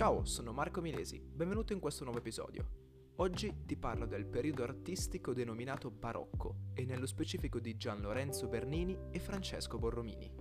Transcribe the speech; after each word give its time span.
Ciao, 0.00 0.24
sono 0.24 0.54
Marco 0.54 0.80
Milesi, 0.80 1.20
benvenuto 1.20 1.74
in 1.74 1.78
questo 1.78 2.04
nuovo 2.04 2.20
episodio. 2.20 3.12
Oggi 3.16 3.66
ti 3.66 3.76
parlo 3.76 4.06
del 4.06 4.24
periodo 4.24 4.62
artistico 4.62 5.34
denominato 5.34 5.90
barocco 5.90 6.70
e 6.72 6.86
nello 6.86 7.04
specifico 7.04 7.60
di 7.60 7.76
Gian 7.76 8.00
Lorenzo 8.00 8.48
Bernini 8.48 8.96
e 9.10 9.18
Francesco 9.18 9.76
Borromini. 9.76 10.32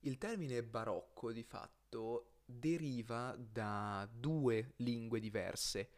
Il 0.00 0.18
termine 0.18 0.62
barocco 0.62 1.32
di 1.32 1.44
fatto 1.44 2.42
deriva 2.44 3.34
da 3.38 4.06
due 4.12 4.74
lingue 4.76 5.18
diverse, 5.18 5.92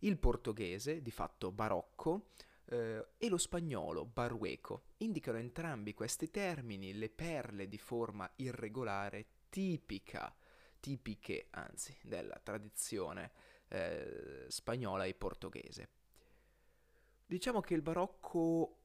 il 0.00 0.18
portoghese, 0.18 1.00
di 1.00 1.12
fatto 1.12 1.52
barocco, 1.52 2.30
eh, 2.66 3.06
e 3.16 3.28
lo 3.28 3.36
spagnolo, 3.36 4.04
barrueco. 4.04 4.84
Indicano 4.98 5.38
entrambi 5.38 5.94
questi 5.94 6.30
termini 6.30 6.94
le 6.94 7.10
perle 7.10 7.68
di 7.68 7.78
forma 7.78 8.30
irregolare 8.36 9.26
tipica, 9.48 10.34
tipiche 10.80 11.48
anzi, 11.50 11.96
della 12.02 12.40
tradizione 12.42 13.32
eh, 13.68 14.46
spagnola 14.48 15.04
e 15.04 15.14
portoghese. 15.14 15.88
Diciamo 17.26 17.60
che 17.60 17.74
il 17.74 17.82
barocco 17.82 18.78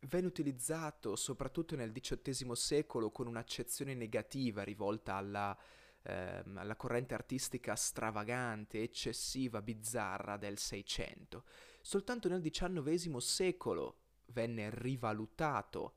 venne 0.00 0.26
utilizzato 0.26 1.14
soprattutto 1.14 1.76
nel 1.76 1.92
XVIII 1.92 2.56
secolo 2.56 3.10
con 3.10 3.26
un'accezione 3.26 3.94
negativa 3.94 4.62
rivolta 4.64 5.14
alla 5.14 5.56
ehm, 6.02 6.56
alla 6.58 6.76
corrente 6.76 7.14
artistica 7.14 7.76
stravagante, 7.76 8.82
eccessiva, 8.82 9.62
bizzarra 9.62 10.36
del 10.36 10.58
Seicento. 10.58 11.44
Soltanto 11.82 12.28
nel 12.28 12.40
XIX 12.40 13.16
secolo 13.18 13.96
venne 14.26 14.70
rivalutato 14.72 15.96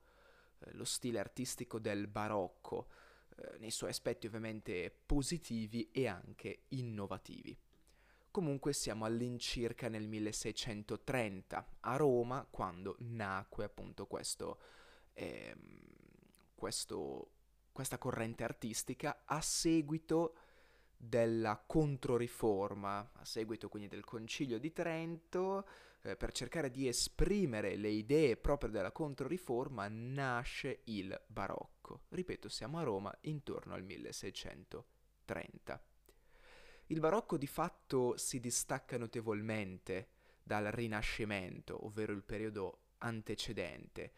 eh, 0.59 0.73
lo 0.73 0.84
stile 0.84 1.20
artistico 1.20 1.79
del 1.79 2.07
barocco, 2.07 2.87
eh, 3.37 3.57
nei 3.59 3.71
suoi 3.71 3.91
aspetti 3.91 4.27
ovviamente 4.27 4.93
positivi 5.05 5.90
e 5.91 6.07
anche 6.07 6.63
innovativi. 6.70 7.57
Comunque 8.32 8.74
siamo 8.74 9.05
all'incirca 9.05 9.87
nel 9.87 10.07
1630 10.07 11.68
a 11.82 11.96
Roma 11.96 12.46
quando 12.49 12.98
nacque 12.99 13.63
appunto 13.63 14.07
questo, 14.07 14.59
ehm, 15.13 15.79
questo 16.55 17.29
questa 17.76 17.98
corrente 17.98 18.46
artistica 18.46 19.24
a 19.26 19.41
seguito 19.41 20.37
della 20.98 21.62
Controriforma, 21.65 23.12
a 23.13 23.26
seguito 23.26 23.70
quindi 23.70 23.88
del 23.88 24.04
Concilio 24.04 24.60
di 24.60 24.71
Trento, 24.71 25.68
eh, 26.02 26.15
per 26.15 26.32
cercare 26.32 26.70
di 26.70 26.87
esprimere 26.87 27.76
le 27.76 27.90
idee 27.90 28.37
proprio 28.37 28.70
della 28.70 28.91
Controriforma, 28.91 29.87
nasce 29.87 30.82
il 30.85 31.20
Barocco. 31.27 32.02
Ripeto, 32.10 32.49
siamo 32.49 32.79
a 32.79 32.84
Roma 32.84 33.15
intorno 33.21 33.74
al 33.74 33.84
1630. 33.84 35.84
Il 36.87 36.99
Barocco 36.99 37.37
di 37.37 37.48
fatto 37.48 38.15
si 38.18 38.40
distacca 38.40 38.98
notevolmente 38.98 40.09
dal 40.43 40.65
Rinascimento, 40.65 41.85
ovvero 41.85 42.13
il 42.13 42.24
periodo 42.24 42.82
antecedente 42.99 44.12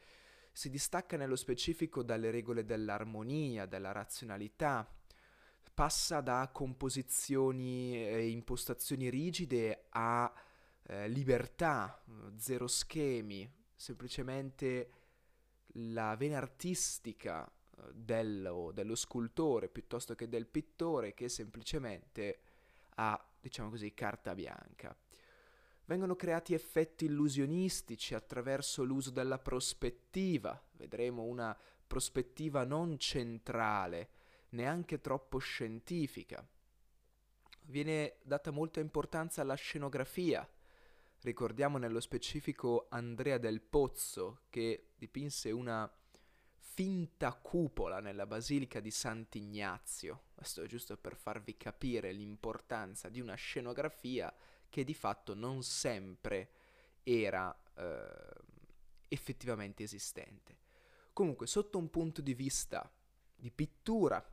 si 0.58 0.72
distacca 0.72 1.18
nello 1.18 1.36
specifico 1.36 2.02
dalle 2.02 2.32
regole 2.32 2.66
dell'armonia, 2.66 3.68
della 3.68 3.92
razionalità, 3.92 4.92
passa 5.78 6.22
da 6.22 6.50
composizioni 6.52 8.04
e 8.04 8.30
impostazioni 8.30 9.12
rigide 9.12 9.86
a 9.90 10.34
eh, 10.82 11.08
libertà, 11.08 12.04
zero 12.36 12.66
schemi, 12.66 13.48
semplicemente 13.76 14.92
la 15.74 16.16
vena 16.16 16.38
artistica 16.38 17.46
eh, 17.46 17.92
dello, 17.94 18.72
dello 18.74 18.96
scultore 18.96 19.70
piuttosto 19.70 20.16
che 20.16 20.28
del 20.28 20.48
pittore 20.48 21.14
che 21.14 21.30
semplicemente 21.30 22.40
ha, 22.96 23.24
diciamo 23.40 23.70
così, 23.70 23.94
carta 23.94 24.34
bianca. 24.34 24.98
Vengono 25.86 26.16
creati 26.16 26.56
effetti 26.56 27.06
illusionistici 27.06 28.16
attraverso 28.16 28.84
l'uso 28.84 29.12
della 29.12 29.38
prospettiva. 29.38 30.60
Vedremo 30.72 31.22
una 31.22 31.56
prospettiva 31.86 32.64
non 32.64 32.98
centrale, 32.98 34.10
neanche 34.50 35.02
troppo 35.02 35.38
scientifica. 35.38 36.46
Viene 37.64 38.18
data 38.24 38.52
molta 38.52 38.80
importanza 38.80 39.42
alla 39.42 39.56
scenografia. 39.56 40.48
Ricordiamo 41.22 41.78
nello 41.78 42.00
specifico 42.00 42.88
Andrea 42.90 43.38
del 43.38 43.62
Pozzo 43.62 44.44
che 44.50 44.92
dipinse 44.96 45.52
una 45.52 45.92
finta 46.78 47.34
cupola 47.34 48.00
nella 48.00 48.28
Basilica 48.28 48.80
di 48.80 48.92
Sant'Ignazio. 48.92 50.26
Questo 50.36 50.62
è 50.62 50.68
giusto 50.68 50.96
per 50.96 51.16
farvi 51.16 51.58
capire 51.58 52.12
l'importanza 52.12 53.10
di 53.10 53.20
una 53.20 53.34
scenografia 53.34 54.34
che 54.70 54.84
di 54.84 54.94
fatto 54.94 55.34
non 55.34 55.64
sempre 55.64 56.52
era 57.02 57.56
eh, 57.74 58.34
effettivamente 59.08 59.84
esistente. 59.84 60.56
Comunque, 61.14 61.48
sotto 61.48 61.80
un 61.80 61.90
punto 61.90 62.22
di 62.22 62.36
vista 62.36 62.88
di 63.36 63.50
pittura, 63.50 64.24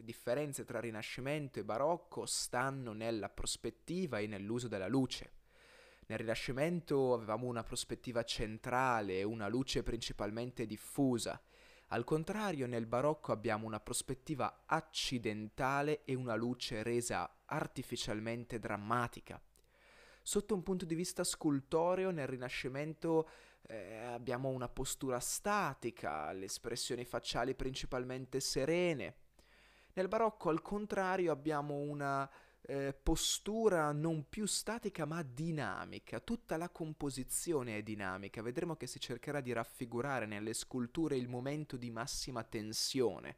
le 0.00 0.04
differenze 0.04 0.64
tra 0.64 0.80
Rinascimento 0.80 1.58
e 1.58 1.64
Barocco 1.64 2.24
stanno 2.24 2.92
nella 2.92 3.28
prospettiva 3.28 4.18
e 4.18 4.26
nell'uso 4.26 4.66
della 4.66 4.88
luce. 4.88 5.32
Nel 6.06 6.18
Rinascimento 6.18 7.12
avevamo 7.12 7.46
una 7.46 7.62
prospettiva 7.62 8.24
centrale 8.24 9.18
e 9.18 9.22
una 9.24 9.46
luce 9.46 9.82
principalmente 9.82 10.66
diffusa. 10.66 11.40
Al 11.88 12.04
contrario, 12.04 12.66
nel 12.66 12.86
Barocco 12.86 13.32
abbiamo 13.32 13.66
una 13.66 13.80
prospettiva 13.80 14.62
accidentale 14.66 16.04
e 16.04 16.14
una 16.14 16.34
luce 16.34 16.82
resa 16.82 17.42
artificialmente 17.44 18.58
drammatica. 18.58 19.40
Sotto 20.22 20.54
un 20.54 20.62
punto 20.62 20.84
di 20.84 20.94
vista 20.94 21.24
scultoreo, 21.24 22.10
nel 22.10 22.26
Rinascimento 22.26 23.28
eh, 23.66 23.96
abbiamo 24.04 24.48
una 24.48 24.68
postura 24.68 25.20
statica, 25.20 26.32
le 26.32 26.46
espressioni 26.46 27.04
facciali 27.04 27.54
principalmente 27.54 28.40
serene. 28.40 29.28
Nel 29.94 30.08
Barocco, 30.08 30.50
al 30.50 30.62
contrario, 30.62 31.32
abbiamo 31.32 31.74
una 31.74 32.30
eh, 32.62 32.94
postura 32.94 33.90
non 33.92 34.28
più 34.28 34.46
statica 34.46 35.04
ma 35.04 35.22
dinamica. 35.22 36.20
Tutta 36.20 36.56
la 36.56 36.68
composizione 36.68 37.76
è 37.78 37.82
dinamica. 37.82 38.42
Vedremo 38.42 38.76
che 38.76 38.86
si 38.86 39.00
cercherà 39.00 39.40
di 39.40 39.52
raffigurare 39.52 40.26
nelle 40.26 40.54
sculture 40.54 41.16
il 41.16 41.28
momento 41.28 41.76
di 41.76 41.90
massima 41.90 42.44
tensione 42.44 43.36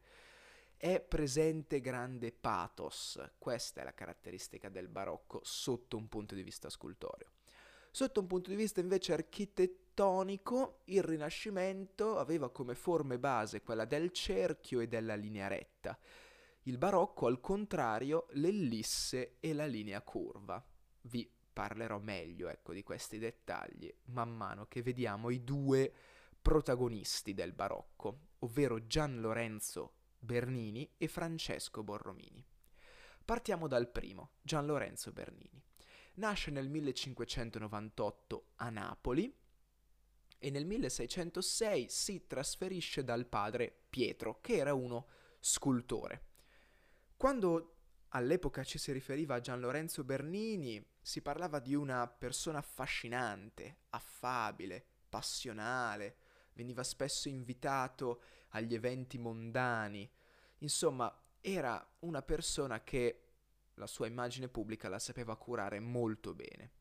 è 0.82 1.00
presente 1.00 1.80
grande 1.80 2.32
pathos. 2.32 3.16
Questa 3.38 3.82
è 3.82 3.84
la 3.84 3.94
caratteristica 3.94 4.68
del 4.68 4.88
barocco 4.88 5.40
sotto 5.44 5.96
un 5.96 6.08
punto 6.08 6.34
di 6.34 6.42
vista 6.42 6.68
scultoreo. 6.68 7.30
Sotto 7.92 8.18
un 8.18 8.26
punto 8.26 8.50
di 8.50 8.56
vista 8.56 8.80
invece 8.80 9.12
architettonico, 9.12 10.80
il 10.86 11.04
Rinascimento 11.04 12.18
aveva 12.18 12.50
come 12.50 12.74
forme 12.74 13.20
base 13.20 13.62
quella 13.62 13.84
del 13.84 14.10
cerchio 14.10 14.80
e 14.80 14.88
della 14.88 15.14
linea 15.14 15.46
retta. 15.46 15.96
Il 16.66 16.78
barocco, 16.78 17.26
al 17.26 17.40
contrario, 17.40 18.26
l'ellisse 18.34 19.38
e 19.40 19.52
la 19.52 19.66
linea 19.66 20.00
curva. 20.02 20.64
Vi 21.02 21.28
parlerò 21.52 21.98
meglio 21.98 22.48
ecco, 22.48 22.72
di 22.72 22.84
questi 22.84 23.18
dettagli 23.18 23.92
man 24.06 24.30
mano 24.30 24.66
che 24.66 24.80
vediamo 24.80 25.30
i 25.30 25.42
due 25.42 25.92
protagonisti 26.40 27.34
del 27.34 27.52
barocco, 27.52 28.28
ovvero 28.40 28.86
Gian 28.86 29.20
Lorenzo 29.20 29.94
Bernini 30.18 30.88
e 30.98 31.08
Francesco 31.08 31.82
Borromini. 31.82 32.44
Partiamo 33.24 33.66
dal 33.66 33.90
primo, 33.90 34.34
Gian 34.40 34.66
Lorenzo 34.66 35.10
Bernini. 35.10 35.60
Nasce 36.14 36.52
nel 36.52 36.68
1598 36.68 38.50
a 38.56 38.70
Napoli 38.70 39.34
e 40.38 40.50
nel 40.50 40.66
1606 40.66 41.88
si 41.88 42.26
trasferisce 42.28 43.02
dal 43.02 43.26
padre 43.26 43.82
Pietro, 43.90 44.40
che 44.40 44.56
era 44.56 44.74
uno 44.74 45.08
scultore. 45.40 46.30
Quando 47.22 47.74
all'epoca 48.08 48.64
ci 48.64 48.78
si 48.78 48.90
riferiva 48.90 49.36
a 49.36 49.40
Gian 49.40 49.60
Lorenzo 49.60 50.02
Bernini, 50.02 50.84
si 51.00 51.22
parlava 51.22 51.60
di 51.60 51.72
una 51.72 52.08
persona 52.08 52.58
affascinante, 52.58 53.76
affabile, 53.90 54.84
passionale, 55.08 56.16
veniva 56.54 56.82
spesso 56.82 57.28
invitato 57.28 58.22
agli 58.48 58.74
eventi 58.74 59.18
mondani. 59.18 60.10
Insomma, 60.58 61.16
era 61.40 61.80
una 62.00 62.22
persona 62.22 62.82
che 62.82 63.22
la 63.74 63.86
sua 63.86 64.08
immagine 64.08 64.48
pubblica 64.48 64.88
la 64.88 64.98
sapeva 64.98 65.36
curare 65.36 65.78
molto 65.78 66.34
bene. 66.34 66.72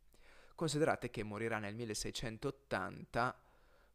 Considerate 0.55 1.11
che 1.11 1.21
morirà 1.21 1.59
nel 1.59 1.75
1680, 1.75 3.39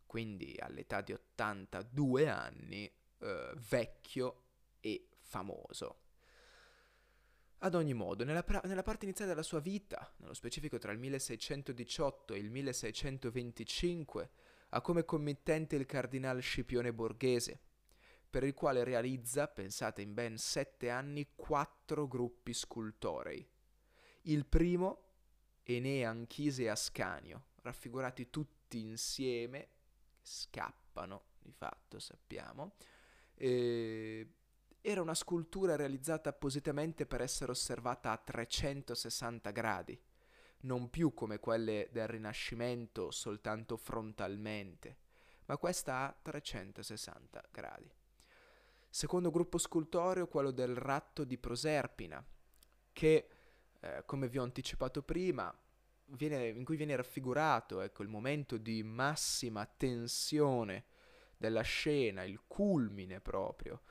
quindi 0.07 0.55
all'età 0.61 1.01
di 1.01 1.13
82 1.13 2.29
anni, 2.29 2.89
eh, 3.19 3.53
vecchio 3.69 4.43
e 4.79 5.09
famoso. 5.19 6.05
Ad 7.61 7.75
ogni 7.75 7.95
modo, 7.95 8.25
nella, 8.25 8.43
pra- 8.43 8.61
nella, 8.65 8.83
parte 8.83 9.07
iniziale 9.07 9.31
della 9.31 9.43
sua 9.43 9.61
vita, 9.61 10.13
nello 10.19 10.35
specifico 10.35 10.77
tra 10.79 10.93
il 10.93 10.99
1618 10.99 12.35
e 12.35 12.39
il 12.39 12.51
1625, 12.51 14.31
ha 14.71 14.81
come 14.83 15.05
committente 15.05 15.75
il 15.77 15.87
cardinale 15.87 16.41
Scipione 16.41 16.93
Borghese. 16.93 17.61
per 18.29 18.45
il 18.45 18.53
quale 18.53 18.85
realizza, 18.85 19.49
pensate 19.49 20.03
in 20.03 20.13
ben 20.13 20.37
sette 20.37 20.91
anni, 20.91 21.31
quattro 21.35 22.07
gruppi 22.07 22.53
scultorei. 22.53 23.49
Il 24.23 24.45
primo, 24.45 25.05
Enea, 25.63 26.11
Anchise 26.11 26.65
e 26.65 26.69
Ascanio, 26.69 27.47
raffigurati 27.63 28.29
tutti 28.29 28.81
insieme, 28.81 29.69
scappano 30.21 31.23
di 31.39 31.53
fatto, 31.53 31.99
sappiamo. 31.99 32.75
Eh, 33.35 34.36
era 34.89 35.03
una 35.03 35.15
scultura 35.15 35.75
realizzata 35.75 36.29
appositamente 36.29 37.07
per 37.07 37.21
essere 37.21 37.51
osservata 37.51 38.13
a 38.13 38.19
360 38.19 39.51
gradi, 39.51 40.01
non 40.61 40.91
più 40.91 41.13
come 41.13 41.41
quelle 41.41 41.89
del 41.91 42.07
Rinascimento 42.07 43.11
soltanto 43.11 43.77
frontalmente, 43.77 44.99
ma 45.47 45.57
questa 45.57 46.07
a 46.07 46.17
360 46.23 47.49
gradi. 47.51 47.93
Secondo 48.89 49.33
gruppo 49.33 49.59
scultoreo, 49.59 50.29
quello 50.29 50.53
del 50.53 50.77
ratto 50.77 51.25
di 51.25 51.37
Proserpina, 51.37 52.25
che, 52.93 53.29
eh, 53.81 54.05
come 54.07 54.29
vi 54.29 54.39
ho 54.39 54.45
anticipato 54.45 55.03
prima, 55.03 55.53
viene, 56.11 56.47
in 56.47 56.65
cui 56.65 56.77
viene 56.77 56.95
raffigurato 56.95 57.81
ecco, 57.81 58.05
il 58.05 58.09
momento 58.09 58.57
di 58.57 58.85
massima 58.85 59.67
tensione 59.67 60.85
della 61.37 61.63
scena, 61.63 62.23
il 62.23 62.43
culmine 62.47 63.21
proprio. 63.21 63.83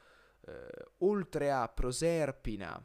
Eh, 0.47 0.85
oltre 0.99 1.51
a 1.51 1.67
Proserpina 1.67 2.79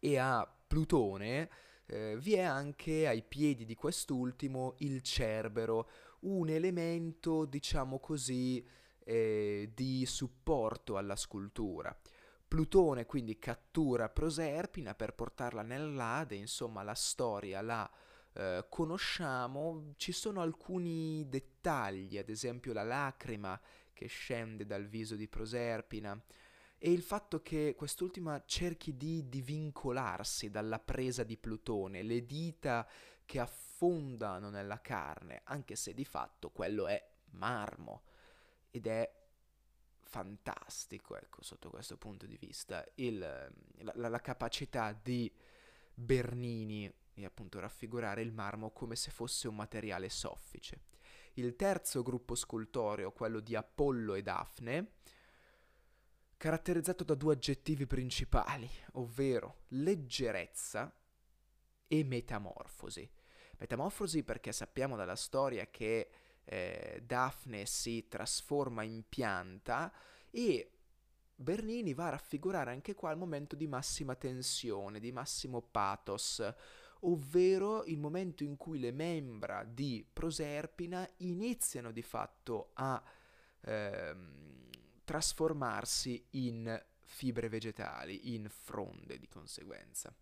e 0.00 0.18
a 0.18 0.46
Plutone, 0.66 1.48
eh, 1.86 2.16
vi 2.18 2.34
è 2.34 2.42
anche 2.42 3.06
ai 3.06 3.22
piedi 3.22 3.64
di 3.64 3.74
quest'ultimo 3.74 4.74
il 4.78 5.02
Cerbero, 5.02 5.88
un 6.20 6.48
elemento, 6.48 7.44
diciamo 7.44 8.00
così, 8.00 8.66
eh, 9.04 9.70
di 9.72 10.04
supporto 10.04 10.96
alla 10.96 11.16
scultura. 11.16 11.96
Plutone 12.46 13.06
quindi 13.06 13.38
cattura 13.38 14.08
Proserpina 14.08 14.94
per 14.94 15.14
portarla 15.14 15.62
nell'Ade, 15.62 16.34
insomma 16.34 16.82
la 16.82 16.94
storia 16.94 17.60
la 17.60 17.90
eh, 18.34 18.66
conosciamo, 18.68 19.94
ci 19.96 20.12
sono 20.12 20.40
alcuni 20.40 21.28
dettagli, 21.28 22.18
ad 22.18 22.28
esempio 22.28 22.72
la 22.72 22.84
lacrima 22.84 23.60
che 23.92 24.06
scende 24.06 24.64
dal 24.64 24.86
viso 24.86 25.16
di 25.16 25.28
Proserpina 25.28 26.20
e 26.78 26.92
il 26.92 27.02
fatto 27.02 27.42
che 27.42 27.74
quest'ultima 27.76 28.42
cerchi 28.46 28.96
di 28.96 29.28
divincolarsi 29.28 30.48
dalla 30.48 30.78
presa 30.78 31.24
di 31.24 31.36
Plutone, 31.36 32.02
le 32.02 32.24
dita 32.24 32.88
che 33.24 33.40
affondano 33.40 34.48
nella 34.48 34.80
carne, 34.80 35.40
anche 35.44 35.74
se 35.74 35.92
di 35.92 36.04
fatto 36.04 36.50
quello 36.50 36.86
è 36.86 37.04
marmo 37.32 38.02
ed 38.70 38.86
è 38.86 39.12
fantastico, 40.02 41.16
ecco, 41.16 41.42
sotto 41.42 41.68
questo 41.68 41.98
punto 41.98 42.26
di 42.26 42.36
vista, 42.38 42.86
il, 42.94 43.18
la, 43.18 44.08
la, 44.08 44.20
capacità 44.20 44.92
di 44.92 45.30
Bernini 45.92 46.90
di 47.12 47.24
appunto 47.24 47.58
raffigurare 47.58 48.22
il 48.22 48.32
marmo 48.32 48.70
come 48.70 48.94
se 48.94 49.10
fosse 49.10 49.48
un 49.48 49.56
materiale 49.56 50.08
soffice. 50.08 50.84
Il 51.34 51.56
terzo 51.56 52.02
gruppo 52.02 52.34
scultoreo, 52.34 53.12
quello 53.12 53.40
di 53.40 53.54
Apollo 53.54 54.14
e 54.14 54.22
Daphne, 54.22 54.92
caratterizzato 56.38 57.04
da 57.04 57.14
due 57.14 57.34
aggettivi 57.34 57.86
principali, 57.86 58.70
ovvero 58.92 59.64
leggerezza 59.68 60.90
e 61.86 62.04
metamorfosi. 62.04 63.10
Metamorfosi 63.58 64.22
perché 64.22 64.52
sappiamo 64.52 64.96
dalla 64.96 65.16
storia 65.16 65.66
che 65.66 66.08
eh, 66.44 67.02
Daphne 67.04 67.66
si 67.66 68.06
trasforma 68.08 68.84
in 68.84 69.02
pianta 69.08 69.92
e 70.30 70.70
Bernini 71.34 71.92
va 71.92 72.06
a 72.06 72.10
raffigurare 72.10 72.70
anche 72.70 72.94
qua 72.94 73.10
il 73.10 73.18
momento 73.18 73.56
di 73.56 73.66
massima 73.66 74.14
tensione, 74.14 75.00
di 75.00 75.10
massimo 75.10 75.60
pathos, 75.60 76.42
ovvero 77.00 77.84
il 77.84 77.98
momento 77.98 78.44
in 78.44 78.56
cui 78.56 78.78
le 78.78 78.92
membra 78.92 79.64
di 79.64 80.06
Proserpina 80.10 81.08
iniziano 81.18 81.90
di 81.90 82.02
fatto 82.02 82.70
a 82.74 83.02
ehm, 83.60 84.48
trasformarsi 85.08 86.22
in 86.32 86.84
fibre 87.00 87.48
vegetali, 87.48 88.34
in 88.34 88.46
fronde 88.50 89.18
di 89.18 89.26
conseguenza. 89.26 90.14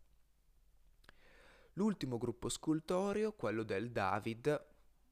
L'ultimo 1.73 2.19
gruppo 2.19 2.49
scultoreo, 2.49 3.33
quello 3.33 3.65
del 3.65 3.91
David, 3.91 4.65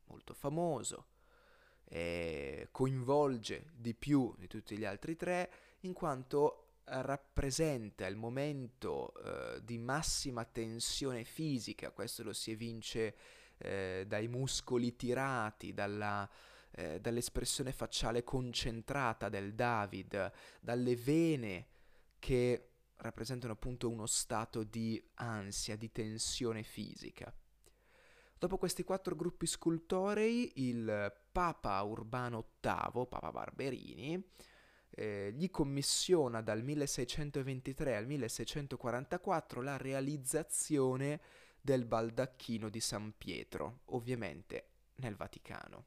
molto 0.05 0.33
famoso, 0.33 1.09
coinvolge 2.71 3.73
di 3.75 3.95
più 3.95 4.33
di 4.39 4.47
tutti 4.47 4.79
gli 4.79 4.85
altri 4.85 5.17
tre 5.17 5.53
in 5.81 5.93
quanto 5.93 6.77
rappresenta 6.85 8.07
il 8.07 8.17
momento 8.17 9.13
eh, 9.15 9.65
di 9.65 9.79
massima 9.79 10.45
tensione 10.45 11.25
fisica, 11.25 11.91
questo 11.91 12.23
lo 12.23 12.33
si 12.33 12.53
evince 12.53 13.17
eh, 13.59 14.05
dai 14.07 14.29
muscoli 14.29 14.95
tirati, 14.95 15.75
dalla, 15.75 16.29
eh, 16.77 17.01
dall'espressione 17.01 17.73
facciale 17.73 18.25
concentrata 18.25 19.29
del 19.29 19.55
David, 19.55 20.33
dalle 20.61 20.97
vene 20.97 21.67
che 22.19 22.71
rappresentano 22.97 23.53
appunto 23.53 23.89
uno 23.89 24.07
stato 24.07 24.63
di 24.65 25.03
ansia, 25.15 25.77
di 25.77 25.91
tensione 25.93 26.63
fisica. 26.63 27.33
Dopo 28.39 28.59
questi 28.59 28.83
quattro 28.83 29.15
gruppi 29.15 29.47
scultorei, 29.47 30.53
il 30.57 31.15
Papa 31.33 31.81
Urbano 31.83 32.53
VIII, 32.61 33.07
Papa 33.07 33.31
Barberini, 33.31 34.23
eh, 34.91 35.33
gli 35.35 35.51
commissiona 35.51 36.41
dal 36.41 36.63
1623 36.63 37.97
al 37.97 38.07
1644 38.07 39.63
la 39.63 39.77
realizzazione 39.77 41.21
del 41.61 41.85
baldacchino 41.85 42.69
di 42.69 42.81
San 42.81 43.15
Pietro, 43.17 43.81
ovviamente 43.87 44.69
nel 44.97 45.17
Vaticano. 45.17 45.87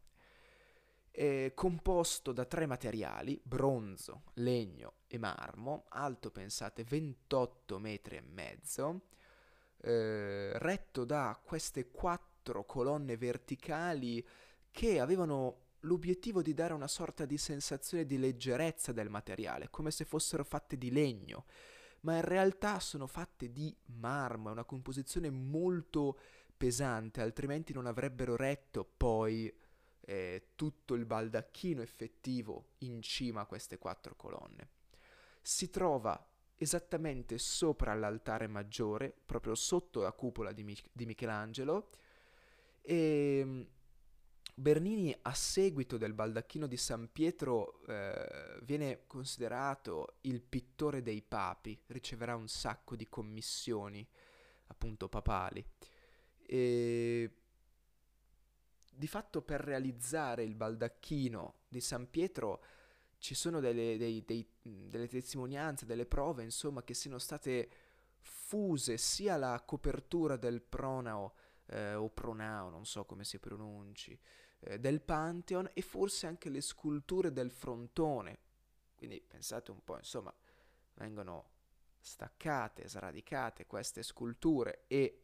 È 1.17 1.51
composto 1.55 2.31
da 2.31 2.45
tre 2.45 2.67
materiali, 2.67 3.41
bronzo, 3.43 4.21
legno 4.35 4.97
e 5.07 5.17
marmo, 5.17 5.85
alto 5.89 6.29
pensate 6.29 6.83
28 6.83 7.79
metri 7.79 8.17
e 8.17 8.21
mezzo, 8.21 9.07
eh, 9.81 10.51
retto 10.59 11.05
da 11.05 11.41
queste 11.43 11.89
quattro 11.89 12.65
colonne 12.65 13.17
verticali 13.17 14.23
che 14.69 14.99
avevano 14.99 15.61
l'obiettivo 15.79 16.43
di 16.43 16.53
dare 16.53 16.73
una 16.73 16.87
sorta 16.87 17.25
di 17.25 17.39
sensazione 17.39 18.06
di 18.06 18.19
leggerezza 18.19 18.92
del 18.92 19.09
materiale, 19.09 19.71
come 19.71 19.89
se 19.89 20.06
fossero 20.06 20.44
fatte 20.44 20.77
di 20.77 20.92
legno, 20.92 21.45
ma 22.01 22.18
in 22.18 22.25
realtà 22.25 22.80
sono 22.80 23.07
fatte 23.07 23.51
di 23.51 23.75
marmo, 23.85 24.49
è 24.49 24.51
una 24.51 24.65
composizione 24.65 25.31
molto 25.31 26.19
pesante, 26.56 27.21
altrimenti 27.21 27.73
non 27.73 27.87
avrebbero 27.87 28.35
retto 28.35 28.85
poi 28.85 29.51
eh, 30.09 30.52
tutto 30.56 30.94
il 30.94 31.06
baldacchino 31.06 31.81
effettivo 31.81 32.69
in 32.80 33.02
cima 33.02 33.42
a 33.42 33.45
queste 33.45 33.78
quattro 33.78 34.16
colonne. 34.16 34.69
Si 35.42 35.69
trova 35.69 36.26
esattamente 36.56 37.37
sopra 37.37 37.94
l'altare 37.94 38.47
maggiore, 38.47 39.14
proprio 39.26 39.54
sotto 39.54 40.02
la 40.02 40.14
cupola 40.14 40.54
di, 40.54 40.64
Mich- 40.64 40.90
di 40.94 41.06
Michelangelo, 41.06 41.90
e 42.81 43.68
Bernini 44.56 45.14
a 45.23 45.33
seguito 45.33 45.97
del 45.97 46.14
baldacchino 46.14 46.68
di 46.68 46.78
San 46.78 47.11
Pietro 47.11 47.85
eh, 47.85 48.59
viene 48.64 49.04
considerato 49.07 50.19
il 50.21 50.42
pittore 50.42 51.02
dei 51.02 51.21
papi, 51.21 51.78
riceverà 51.87 52.33
un 52.33 52.47
sacco 52.47 52.95
di 52.95 53.09
commissioni 53.09 54.07
appunto 54.68 55.09
papali. 55.09 55.64
E 56.45 57.31
di 58.97 59.07
fatto 59.07 59.42
per 59.42 59.61
realizzare 59.61 60.44
il 60.44 60.56
baldacchino 60.56 61.59
di 61.68 61.80
San 61.81 62.09
Pietro 62.09 62.63
ci 63.19 63.35
sono 63.35 63.59
delle, 63.59 63.97
dei, 63.97 64.23
dei, 64.25 64.47
delle 64.61 65.07
testimonianze, 65.07 65.85
delle 65.85 66.06
prove, 66.06 66.44
insomma, 66.44 66.83
che 66.83 66.94
siano 66.94 67.19
state 67.19 67.69
fuse 68.19 68.97
sia 68.97 69.37
la 69.37 69.61
copertura 69.66 70.35
del 70.35 70.61
pronao 70.61 71.33
eh, 71.68 71.94
o 71.94 72.09
pronao, 72.09 72.69
non 72.69 72.85
so 72.85 73.06
come 73.06 73.23
si 73.23 73.39
pronunci, 73.39 74.18
eh, 74.59 74.80
del 74.80 75.01
Pantheon 75.01 75.69
e 75.73 75.81
forse 75.81 76.27
anche 76.27 76.49
le 76.49 76.61
sculture 76.61 77.31
del 77.31 77.51
frontone. 77.51 78.39
Quindi 78.95 79.21
pensate 79.21 79.71
un 79.71 79.83
po', 79.83 79.97
insomma, 79.97 80.33
vengono 80.95 81.49
staccate, 81.99 82.87
sradicate 82.87 83.68
queste 83.68 84.01
sculture 84.01 84.85
e 84.87 85.21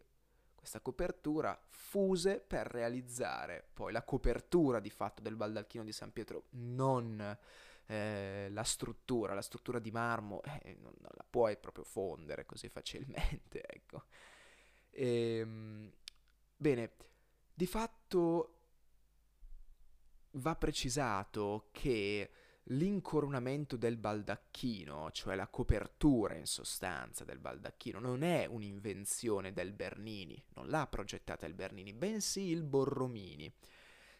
questa 0.63 0.79
copertura 0.79 1.62
fuse 1.67 2.39
per 2.39 2.67
realizzare 2.67 3.67
poi 3.74 3.91
la 3.91 4.03
copertura 4.03 4.79
di 4.79 4.89
fatto 4.89 5.22
del 5.22 5.36
baldacchino 5.36 5.84
di 5.84 5.91
San 5.91 6.13
Pietro, 6.13 6.46
non 6.51 7.38
eh, 7.86 8.48
la 8.50 8.63
struttura, 8.63 9.34
la 9.34 9.41
struttura 9.41 9.79
di 9.79 9.91
marmo 9.91 10.41
eh, 10.41 10.77
non, 10.79 10.93
non, 11.00 11.12
la 11.15 11.25
puoi 11.29 11.58
proprio 11.58 11.84
fondere 11.84 12.46
così 12.46 12.70
facilmente, 12.70 13.62
ecco. 13.67 14.05
E, 14.89 15.38
ehm, 15.39 15.91
bene, 16.55 16.91
di 17.53 17.67
fatto 17.67 18.53
va 20.32 20.55
precisato 20.55 21.67
che 21.74 22.32
L'incoronamento 22.67 23.75
del 23.75 23.98
baldacchino, 23.98 25.12
cioè 25.12 25.36
la 25.36 25.48
copertura 25.48 26.36
in 26.36 26.46
sostanza 26.46 27.25
del 27.25 27.39
baldacchino, 27.39 28.00
non 28.00 28.24
è 28.24 28.46
un'invenzione 28.46 29.51
del 29.51 29.74
Bernini, 29.74 30.41
non 30.53 30.70
l'ha 30.70 30.88
progettata 30.88 31.46
il 31.46 31.55
Bernini, 31.55 31.91
bensì 31.91 32.50
il 32.50 32.63
Borromini. 32.63 33.53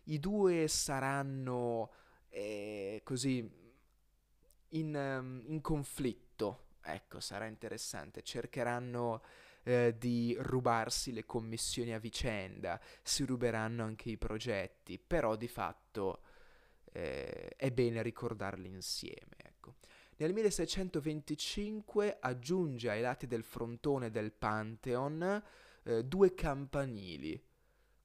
I 0.06 0.20
due 0.20 0.68
saranno 0.68 1.92
eh, 2.28 3.00
così 3.06 3.50
in, 4.70 4.96
um, 4.96 5.42
in, 5.46 5.62
conflitto, 5.62 6.66
ecco, 6.82 7.22
sarà 7.22 7.46
interessante, 7.46 8.24
cercheranno 8.24 9.24
eh, 9.64 9.96
di 9.98 10.36
rubarsi 10.40 11.14
le 11.14 11.26
commissioni 11.26 11.94
a 11.94 12.00
vicenda, 12.00 12.80
si 13.02 13.24
ruberanno 13.24 13.84
anche 13.84 14.10
i 14.10 14.18
progetti, 14.18 15.00
però 15.00 15.36
di 15.36 15.48
fatto 15.48 16.22
eh, 16.94 17.56
è 17.56 17.72
bene 17.72 18.02
ricordarli 18.02 18.68
insieme. 18.68 19.36
Ecco. 19.38 19.76
Nel 20.18 20.32
1625 20.32 22.18
aggiunge 22.20 22.90
ai 22.90 23.02
lati 23.02 23.28
del 23.28 23.44
frontone 23.44 24.12
del 24.12 24.32
Pantheon 24.32 25.44
eh, 25.84 26.04
due 26.06 26.34
campanili. 26.34 27.42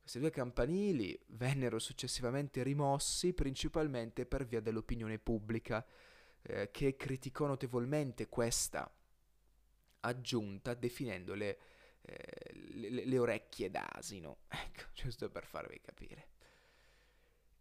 Questi 0.00 0.18
due 0.18 0.30
campanili 0.30 1.18
vennero 1.28 1.78
successivamente 1.78 2.62
rimossi 2.62 3.35
principalmente 3.35 4.25
per 4.25 4.47
via 4.47 4.61
dell'opinione 4.61 5.18
pubblica, 5.18 5.85
eh, 6.40 6.71
che 6.71 6.97
criticò 6.97 7.47
notevolmente 7.47 8.28
questa 8.28 8.90
aggiunta 10.00 10.73
definendole 10.73 11.59
eh, 12.00 12.52
le, 12.52 13.04
le, 13.04 13.18
orecchie 13.18 13.71
d'asino. 13.71 14.38
Ecco, 14.49 14.85
giusto 14.95 15.28
per 15.28 15.45
farvi 15.45 15.78
capire. 15.80 16.28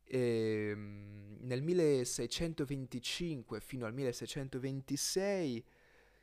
E, 0.07 0.69
ehm, 0.71 1.37
nel 1.41 1.61
1625 1.61 3.61
fino 3.61 3.85
al 3.85 3.93
1626 3.93 5.65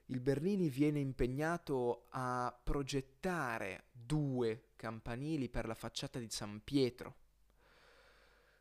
il 0.06 0.20
Bernini 0.20 0.68
viene 0.68 0.98
impegnato 0.98 2.06
a 2.10 2.54
progettare 2.62 3.84
due 3.90 4.72
campanili 4.76 5.48
per 5.48 5.66
la 5.66 5.74
facciata 5.74 6.18
di 6.18 6.28
San 6.28 6.60
Pietro. 6.62 7.22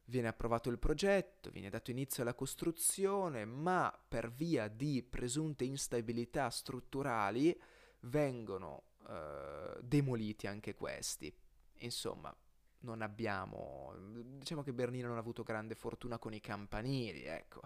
Viene 0.06 0.27
approvato 0.27 0.70
il 0.70 0.80
progetto, 0.80 1.50
viene 1.50 1.70
dato 1.70 1.92
inizio 1.92 2.24
alla 2.24 2.34
costruzione, 2.34 3.46
ma 3.46 3.94
per 4.08 4.32
via 4.32 4.68
di 4.68 5.03
presunte 5.03 5.65
instabilità 5.65 6.50
strutturali 6.50 7.60
vengono 8.01 8.84
eh, 9.08 9.80
demoliti 9.82 10.48
anche 10.48 10.75
questi. 10.75 11.34
Insomma, 11.80 12.34
non 12.83 13.01
abbiamo... 13.01 13.93
diciamo 14.37 14.63
che 14.63 14.73
Bernino 14.73 15.07
non 15.07 15.17
ha 15.17 15.21
avuto 15.21 15.43
grande 15.43 15.75
fortuna 15.75 16.17
con 16.17 16.33
i 16.33 16.39
campanili, 16.39 17.23
ecco. 17.25 17.61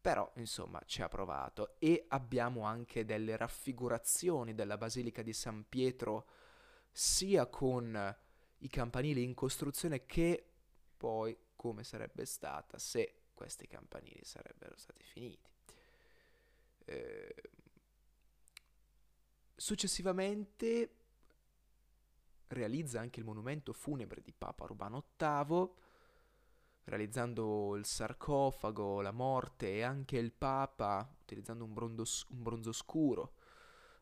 Però, 0.00 0.30
insomma, 0.36 0.80
ci 0.86 1.02
ha 1.02 1.08
provato. 1.08 1.74
E 1.78 2.04
abbiamo 2.08 2.62
anche 2.62 3.04
delle 3.04 3.36
raffigurazioni 3.36 4.54
della 4.54 4.76
Basilica 4.76 5.22
di 5.22 5.32
San 5.32 5.66
Pietro, 5.68 6.26
sia 6.90 7.46
con 7.46 8.16
i 8.58 8.68
campanili 8.68 9.22
in 9.22 9.34
costruzione 9.34 10.06
che 10.06 10.44
poi 10.96 11.36
come 11.54 11.84
sarebbe 11.84 12.24
stata 12.24 12.78
se 12.78 13.22
questi 13.34 13.66
campanili 13.66 14.24
sarebbero 14.24 14.76
stati 14.76 15.04
finiti. 15.04 15.50
Eh, 16.84 17.34
successivamente 19.54 20.97
realizza 22.48 23.00
anche 23.00 23.20
il 23.20 23.26
monumento 23.26 23.72
funebre 23.72 24.22
di 24.22 24.32
Papa 24.36 24.64
Urbano 24.64 25.04
VIII, 25.16 25.70
realizzando 26.84 27.76
il 27.76 27.84
sarcofago, 27.84 29.00
la 29.00 29.12
morte 29.12 29.74
e 29.74 29.82
anche 29.82 30.16
il 30.18 30.32
Papa, 30.32 31.08
utilizzando 31.22 31.64
un, 31.64 31.72
bronzo, 31.74 32.26
un 32.30 32.42
bronzo 32.42 32.72
scuro, 32.72 33.34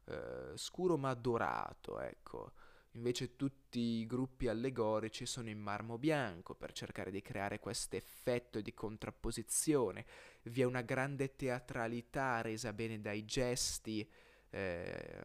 eh, 0.04 0.52
scuro 0.54 0.96
ma 0.96 1.12
dorato, 1.14 2.00
ecco. 2.00 2.52
Invece 2.92 3.36
tutti 3.36 3.78
i 3.78 4.06
gruppi 4.06 4.48
allegorici 4.48 5.26
sono 5.26 5.50
in 5.50 5.58
marmo 5.58 5.98
bianco 5.98 6.54
per 6.54 6.72
cercare 6.72 7.10
di 7.10 7.20
creare 7.20 7.60
questo 7.60 7.96
effetto 7.96 8.62
di 8.62 8.72
contrapposizione. 8.72 10.06
Vi 10.44 10.62
è 10.62 10.64
una 10.64 10.80
grande 10.80 11.36
teatralità 11.36 12.40
resa 12.40 12.72
bene 12.72 12.98
dai 13.00 13.26
gesti, 13.26 14.08
eh, 14.48 15.24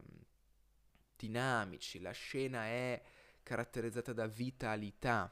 dinamici, 1.22 2.00
la 2.00 2.12
scena 2.12 2.66
è 2.66 3.00
caratterizzata 3.44 4.14
da 4.14 4.26
vitalità. 4.26 5.32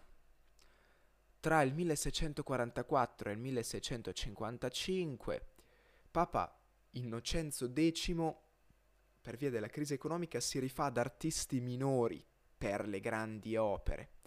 Tra 1.39 1.61
il 1.63 1.73
1644 1.73 3.29
e 3.29 3.33
il 3.33 3.39
1655 3.39 5.45
Papa 6.11 6.55
Innocenzo 6.91 7.71
X, 7.73 8.15
per 9.21 9.37
via 9.37 9.49
della 9.49 9.67
crisi 9.67 9.93
economica, 9.93 10.39
si 10.39 10.59
rifà 10.59 10.85
ad 10.85 10.97
artisti 10.97 11.59
minori 11.59 12.23
per 12.57 12.87
le 12.87 12.99
grandi 12.99 13.55
opere. 13.55 14.17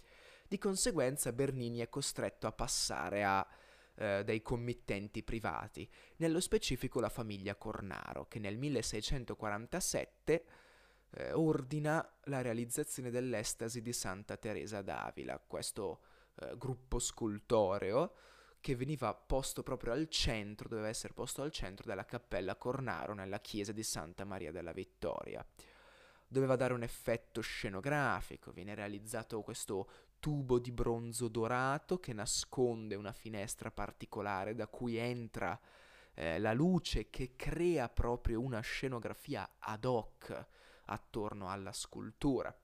Di 0.49 0.59
conseguenza 0.59 1.33
Bernini 1.33 1.78
è 1.78 1.88
costretto 1.88 2.47
a 2.47 2.52
passare 2.52 3.25
a 3.25 3.47
eh, 3.95 4.23
dei 4.25 4.42
committenti 4.42 5.23
privati, 5.23 5.88
nello 6.16 6.40
specifico 6.40 6.99
la 6.99 7.09
famiglia 7.09 7.57
Cornaro, 7.57 8.26
che 8.26 8.38
nel 8.38 8.57
1647 8.57 10.45
eh, 11.14 11.33
ordina 11.33 12.07
la 12.25 12.40
realizzazione 12.40 13.11
dell'estasi 13.11 13.83
di 13.83 13.92
Santa 13.92 14.37
Teresa 14.37 14.83
d'Avila, 14.83 15.38
questo 15.47 16.00
eh, 16.37 16.57
gruppo 16.57 16.99
scultoreo 16.99 18.14
che 18.61 18.76
veniva 18.76 19.12
posto 19.12 19.62
proprio 19.62 19.92
al 19.92 20.09
centro, 20.09 20.69
doveva 20.69 20.88
essere 20.88 21.12
posto 21.12 21.42
al 21.42 21.50
centro 21.50 21.85
della 21.85 22.04
cappella 22.04 22.54
Cornaro 22.54 23.12
nella 23.12 23.40
chiesa 23.40 23.73
di 23.73 23.83
Santa 23.83 24.25
Maria 24.25 24.52
della 24.52 24.73
Vittoria. 24.73 25.45
Doveva 26.28 26.57
dare 26.57 26.73
un 26.73 26.85
effetto 26.85 27.40
scenografico, 27.40 28.52
viene 28.52 28.75
realizzato 28.75 29.42
questo 29.42 29.90
tubo 30.21 30.61
di 30.61 30.71
bronzo 30.71 31.26
dorato 31.26 31.99
che 31.99 32.12
nasconde 32.12 32.95
una 32.95 33.12
finestra 33.12 33.73
particolare 33.73 34.54
da 34.54 34.69
cui 34.69 34.97
entra 34.97 35.59
eh, 36.14 36.38
la 36.38 36.52
luce 36.52 37.11
che 37.11 37.35
crea 37.35 37.88
proprio 37.88 38.40
una 38.40 38.61
scenografia 38.61 39.57
ad 39.59 39.85
hoc 39.85 40.47
attorno 40.87 41.49
alla 41.49 41.73
scultura. 41.73 42.57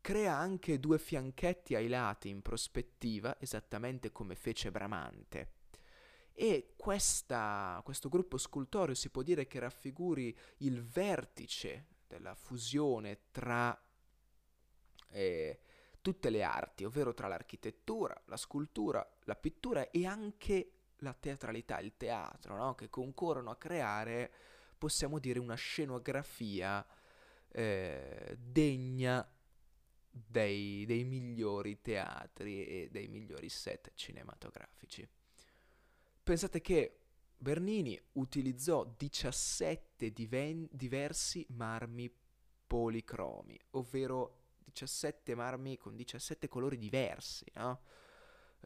Crea 0.00 0.34
anche 0.34 0.80
due 0.80 0.98
fianchetti 0.98 1.74
ai 1.74 1.88
lati 1.88 2.28
in 2.28 2.40
prospettiva, 2.40 3.38
esattamente 3.38 4.10
come 4.12 4.34
fece 4.34 4.70
Bramante. 4.70 5.52
E 6.32 6.72
questa, 6.76 7.80
questo 7.84 8.08
gruppo 8.08 8.38
scultoreo 8.38 8.94
si 8.94 9.10
può 9.10 9.22
dire 9.22 9.46
che 9.46 9.58
raffiguri 9.58 10.34
il 10.58 10.82
vertice 10.82 11.86
della 12.06 12.34
fusione 12.34 13.24
tra 13.30 13.78
eh, 15.10 15.60
tutte 16.00 16.30
le 16.30 16.42
arti, 16.42 16.84
ovvero 16.84 17.12
tra 17.12 17.28
l'architettura, 17.28 18.18
la 18.24 18.36
scultura, 18.36 19.06
la 19.24 19.36
pittura 19.36 19.90
e 19.90 20.06
anche 20.06 20.72
la 20.98 21.12
teatralità, 21.12 21.78
il 21.80 21.96
teatro, 21.96 22.56
no? 22.56 22.74
che 22.74 22.88
concorrono 22.88 23.50
a 23.50 23.56
creare, 23.56 24.32
possiamo 24.78 25.18
dire, 25.18 25.38
una 25.38 25.54
scenografia 25.54 26.84
eh, 27.52 28.36
degna 28.38 29.28
dei, 30.10 30.84
dei, 30.86 31.04
migliori 31.04 31.80
teatri 31.80 32.66
e 32.66 32.88
dei 32.90 33.08
migliori 33.08 33.48
set 33.48 33.92
cinematografici. 33.94 35.08
Pensate 36.22 36.60
che 36.60 36.98
Bernini 37.36 38.00
utilizzò 38.12 38.84
17 38.84 40.12
diven- 40.12 40.68
diversi 40.70 41.46
marmi 41.50 42.12
policromi, 42.66 43.58
ovvero 43.70 44.40
17 44.64 45.34
marmi 45.34 45.76
con 45.76 45.96
17 45.96 46.48
colori 46.48 46.78
diversi, 46.78 47.46
no? 47.54 47.80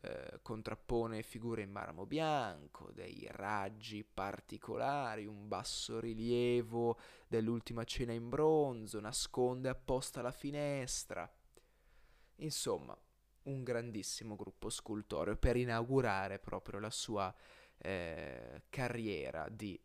Eh, 0.03 0.41
contrappone 0.43 1.23
figure 1.23 1.63
in 1.63 1.71
marmo 1.71 2.05
bianco, 2.05 2.91
dei 2.93 3.27
raggi 3.31 4.05
particolari, 4.05 5.25
un 5.25 5.49
basso 5.49 5.99
rilievo 5.99 6.99
dell'ultima 7.27 7.85
cena 7.85 8.13
in 8.13 8.29
bronzo, 8.29 9.01
nasconde 9.01 9.69
apposta 9.69 10.21
la 10.21 10.33
finestra. 10.33 11.31
Insomma, 12.37 12.97
un 13.45 13.63
grandissimo 13.63 14.37
gruppo 14.37 14.69
scultoreo 14.69 15.37
per 15.37 15.57
inaugurare 15.57 16.39
proprio 16.39 16.81
la 16.81 16.91
sua 16.91 17.35
eh, 17.79 18.65
carriera 18.69 19.49
di 19.49 19.81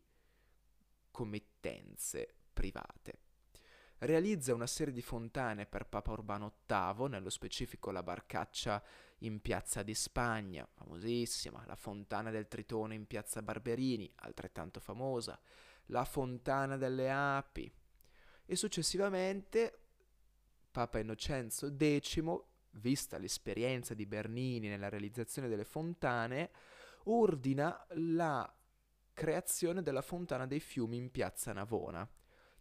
committenze 1.10 2.34
private 2.52 3.28
realizza 4.00 4.54
una 4.54 4.66
serie 4.66 4.92
di 4.92 5.02
fontane 5.02 5.66
per 5.66 5.86
Papa 5.86 6.12
Urbano 6.12 6.54
VIII, 6.66 7.08
nello 7.08 7.30
specifico 7.30 7.90
la 7.90 8.02
Barcaccia 8.02 8.82
in 9.20 9.40
Piazza 9.40 9.82
di 9.82 9.94
Spagna, 9.94 10.66
famosissima, 10.70 11.64
la 11.66 11.76
Fontana 11.76 12.30
del 12.30 12.48
Tritone 12.48 12.94
in 12.94 13.06
Piazza 13.06 13.42
Barberini, 13.42 14.10
altrettanto 14.16 14.80
famosa, 14.80 15.38
la 15.86 16.04
Fontana 16.04 16.76
delle 16.76 17.10
Api 17.10 17.70
e 18.46 18.56
successivamente 18.56 19.78
Papa 20.70 20.98
Innocenzo 20.98 21.74
X, 21.76 22.42
vista 22.72 23.18
l'esperienza 23.18 23.94
di 23.94 24.06
Bernini 24.06 24.68
nella 24.68 24.88
realizzazione 24.88 25.48
delle 25.48 25.64
fontane, 25.64 26.50
ordina 27.04 27.84
la 27.90 28.52
creazione 29.12 29.82
della 29.82 30.02
fontana 30.02 30.46
dei 30.46 30.60
fiumi 30.60 30.96
in 30.96 31.10
piazza 31.10 31.52
Navona, 31.52 32.08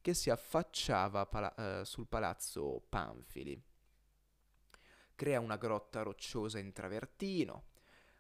che 0.02 0.14
si 0.14 0.30
affacciava 0.30 1.26
pala- 1.26 1.56
eh, 1.56 1.86
sul 1.86 2.08
palazzo 2.08 2.84
Panfili. 2.90 3.62
Crea 5.20 5.42
una 5.42 5.58
grotta 5.58 6.02
rocciosa 6.02 6.60
in 6.60 6.72
travertino, 6.72 7.66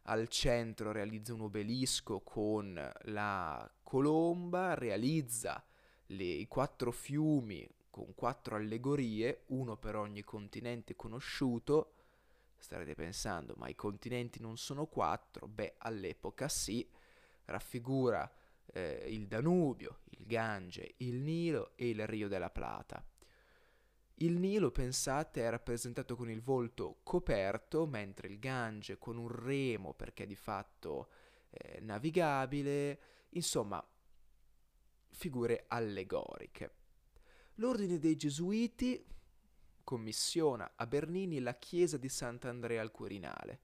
al 0.07 0.27
centro 0.27 0.91
realizza 0.91 1.33
un 1.33 1.43
obelisco 1.43 2.19
con 2.19 2.91
la 3.03 3.71
colomba, 3.83 4.73
realizza 4.73 5.63
le, 6.07 6.25
i 6.25 6.45
quattro 6.49 6.91
fiumi 6.91 7.65
con 7.89 8.13
quattro 8.15 8.57
allegorie, 8.57 9.43
uno 9.45 9.77
per 9.77 9.95
ogni 9.95 10.23
continente 10.25 10.97
conosciuto. 10.97 11.93
Starete 12.57 12.95
pensando, 12.95 13.53
ma 13.55 13.69
i 13.69 13.75
continenti 13.75 14.41
non 14.41 14.57
sono 14.57 14.85
quattro? 14.85 15.47
Beh, 15.47 15.75
all'epoca 15.77 16.49
sì, 16.49 16.85
raffigura 17.45 18.29
eh, 18.73 19.05
il 19.07 19.25
Danubio, 19.25 19.99
il 20.09 20.25
Gange, 20.25 20.95
il 20.97 21.15
Nilo 21.21 21.71
e 21.77 21.87
il 21.87 22.05
Rio 22.05 22.27
della 22.27 22.49
Plata. 22.49 23.01
Il 24.21 24.37
Nilo, 24.37 24.69
pensate, 24.69 25.43
è 25.43 25.49
rappresentato 25.49 26.17
con 26.17 26.29
il 26.29 26.41
volto 26.41 26.99
coperto, 27.03 27.85
mentre 27.85 28.27
il 28.27 28.37
Gange 28.37 28.97
con 28.97 29.17
un 29.17 29.29
remo 29.29 29.93
perché 29.93 30.25
di 30.25 30.35
fatto 30.35 31.09
è 31.49 31.79
navigabile, 31.79 32.99
insomma, 33.29 33.81
figure 35.07 35.63
allegoriche. 35.69 36.73
L'ordine 37.55 37.97
dei 37.97 38.17
Gesuiti 38.17 39.05
commissiona 39.85 40.73
a 40.75 40.85
Bernini 40.85 41.39
la 41.39 41.55
chiesa 41.55 41.95
di 41.95 42.09
Sant'Andrea 42.09 42.81
al 42.81 42.91
Quirinale, 42.91 43.61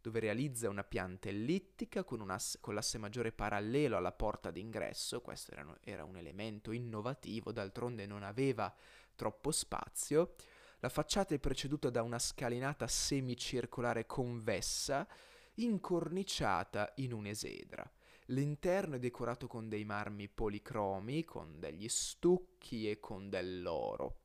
dove 0.00 0.18
realizza 0.18 0.68
una 0.68 0.82
pianta 0.82 1.28
ellittica 1.28 2.02
con, 2.02 2.20
un 2.20 2.30
asse, 2.30 2.58
con 2.60 2.74
l'asse 2.74 2.98
maggiore 2.98 3.30
parallelo 3.30 3.96
alla 3.96 4.12
porta 4.12 4.50
d'ingresso, 4.50 5.20
questo 5.20 5.52
era, 5.52 5.78
era 5.82 6.02
un 6.02 6.16
elemento 6.16 6.72
innovativo, 6.72 7.52
d'altronde 7.52 8.04
non 8.06 8.24
aveva 8.24 8.74
troppo 9.20 9.50
spazio. 9.50 10.34
La 10.78 10.88
facciata 10.88 11.34
è 11.34 11.38
preceduta 11.38 11.90
da 11.90 12.00
una 12.00 12.18
scalinata 12.18 12.86
semicircolare 12.86 14.06
convessa, 14.06 15.06
incorniciata 15.56 16.90
in 16.96 17.12
un'esedra. 17.12 17.84
L'interno 18.28 18.96
è 18.96 18.98
decorato 18.98 19.46
con 19.46 19.68
dei 19.68 19.84
marmi 19.84 20.26
policromi, 20.28 21.22
con 21.24 21.60
degli 21.60 21.86
stucchi 21.86 22.88
e 22.88 22.98
con 22.98 23.28
dell'oro. 23.28 24.20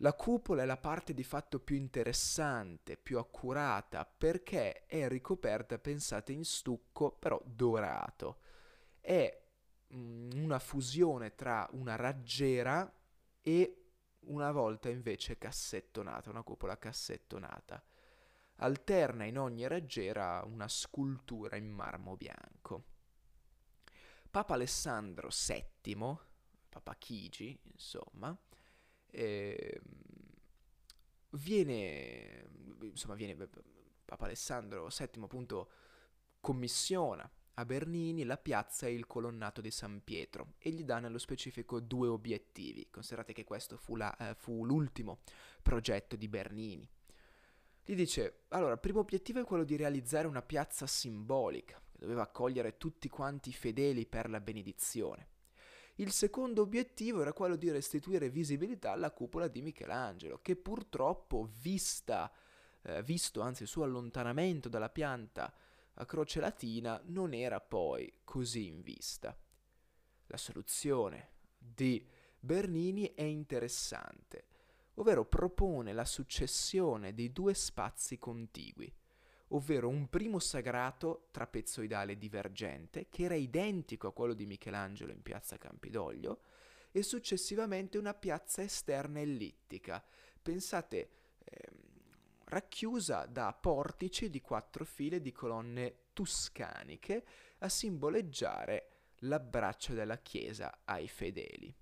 La 0.00 0.12
cupola 0.12 0.64
è 0.64 0.66
la 0.66 0.76
parte 0.76 1.14
di 1.14 1.24
fatto 1.24 1.60
più 1.60 1.76
interessante, 1.76 2.98
più 2.98 3.16
accurata, 3.16 4.04
perché 4.04 4.84
è 4.84 5.08
ricoperta, 5.08 5.78
pensate, 5.78 6.32
in 6.32 6.44
stucco, 6.44 7.12
però 7.12 7.40
dorato. 7.42 8.40
È 9.00 9.44
mm, 9.94 10.32
una 10.42 10.58
fusione 10.58 11.34
tra 11.34 11.66
una 11.72 11.96
raggiera 11.96 12.92
e 13.48 13.90
una 14.22 14.50
volta 14.50 14.88
invece 14.88 15.38
cassettonata, 15.38 16.30
una 16.30 16.42
cupola 16.42 16.76
cassettonata. 16.76 17.80
Alterna 18.56 19.24
in 19.24 19.38
ogni 19.38 19.68
raggiera 19.68 20.42
una 20.44 20.66
scultura 20.66 21.54
in 21.54 21.70
marmo 21.70 22.16
bianco. 22.16 22.86
Papa 24.28 24.54
Alessandro 24.54 25.28
VII, 25.30 26.16
Papa 26.68 26.96
Chigi, 26.96 27.56
insomma, 27.70 28.36
eh, 29.06 29.80
viene, 31.30 32.48
insomma, 32.80 33.14
viene, 33.14 33.36
Papa 34.04 34.24
Alessandro 34.24 34.88
VII 34.88 35.22
appunto 35.22 35.70
commissiona 36.40 37.30
a 37.58 37.64
Bernini 37.64 38.24
la 38.24 38.36
piazza 38.36 38.86
e 38.86 38.92
il 38.92 39.06
colonnato 39.06 39.60
di 39.60 39.70
San 39.70 40.02
Pietro 40.04 40.54
e 40.58 40.70
gli 40.70 40.84
dà 40.84 40.98
nello 40.98 41.18
specifico 41.18 41.80
due 41.80 42.08
obiettivi. 42.08 42.88
Considerate 42.90 43.32
che 43.32 43.44
questo 43.44 43.76
fu, 43.76 43.96
la, 43.96 44.14
eh, 44.16 44.34
fu 44.34 44.64
l'ultimo 44.64 45.20
progetto 45.62 46.16
di 46.16 46.28
Bernini. 46.28 46.88
Gli 47.82 47.94
dice, 47.94 48.40
allora, 48.48 48.72
il 48.72 48.80
primo 48.80 49.00
obiettivo 49.00 49.40
è 49.40 49.44
quello 49.44 49.64
di 49.64 49.76
realizzare 49.76 50.26
una 50.26 50.42
piazza 50.42 50.86
simbolica, 50.86 51.80
che 51.92 51.98
doveva 52.00 52.22
accogliere 52.22 52.76
tutti 52.76 53.08
quanti 53.08 53.50
i 53.50 53.54
fedeli 53.54 54.06
per 54.06 54.28
la 54.28 54.40
benedizione. 54.40 55.28
Il 55.94 56.10
secondo 56.10 56.60
obiettivo 56.60 57.22
era 57.22 57.32
quello 57.32 57.56
di 57.56 57.70
restituire 57.70 58.28
visibilità 58.28 58.92
alla 58.92 59.12
cupola 59.12 59.48
di 59.48 59.62
Michelangelo, 59.62 60.40
che 60.42 60.56
purtroppo, 60.56 61.48
vista, 61.62 62.30
eh, 62.82 63.02
visto 63.02 63.40
anzi 63.40 63.62
il 63.62 63.68
suo 63.68 63.84
allontanamento 63.84 64.68
dalla 64.68 64.90
pianta 64.90 65.50
a 65.98 66.04
croce 66.04 66.40
latina 66.40 67.00
non 67.06 67.32
era 67.32 67.60
poi 67.60 68.20
così 68.24 68.66
in 68.66 68.82
vista. 68.82 69.36
La 70.26 70.36
soluzione 70.36 71.30
di 71.58 72.04
Bernini 72.38 73.14
è 73.14 73.22
interessante, 73.22 74.46
ovvero 74.94 75.24
propone 75.24 75.92
la 75.92 76.04
successione 76.04 77.14
dei 77.14 77.32
due 77.32 77.54
spazi 77.54 78.18
contigui, 78.18 78.92
ovvero 79.48 79.88
un 79.88 80.08
primo 80.08 80.38
sagrato 80.38 81.28
trapezoidale 81.30 82.18
divergente 82.18 83.08
che 83.08 83.24
era 83.24 83.34
identico 83.34 84.08
a 84.08 84.12
quello 84.12 84.34
di 84.34 84.46
Michelangelo 84.46 85.12
in 85.12 85.22
piazza 85.22 85.56
Campidoglio 85.56 86.40
e 86.90 87.02
successivamente 87.02 87.98
una 87.98 88.14
piazza 88.14 88.62
esterna 88.62 89.20
ellittica. 89.20 90.02
Pensate, 90.42 91.10
eh, 91.44 91.68
racchiusa 92.46 93.26
da 93.26 93.52
portici 93.52 94.30
di 94.30 94.40
quattro 94.40 94.84
file 94.84 95.20
di 95.20 95.32
colonne 95.32 96.06
tuscaniche 96.12 97.24
a 97.58 97.68
simboleggiare 97.68 98.90
l'abbraccio 99.20 99.94
della 99.94 100.18
Chiesa 100.18 100.82
ai 100.84 101.08
fedeli. 101.08 101.74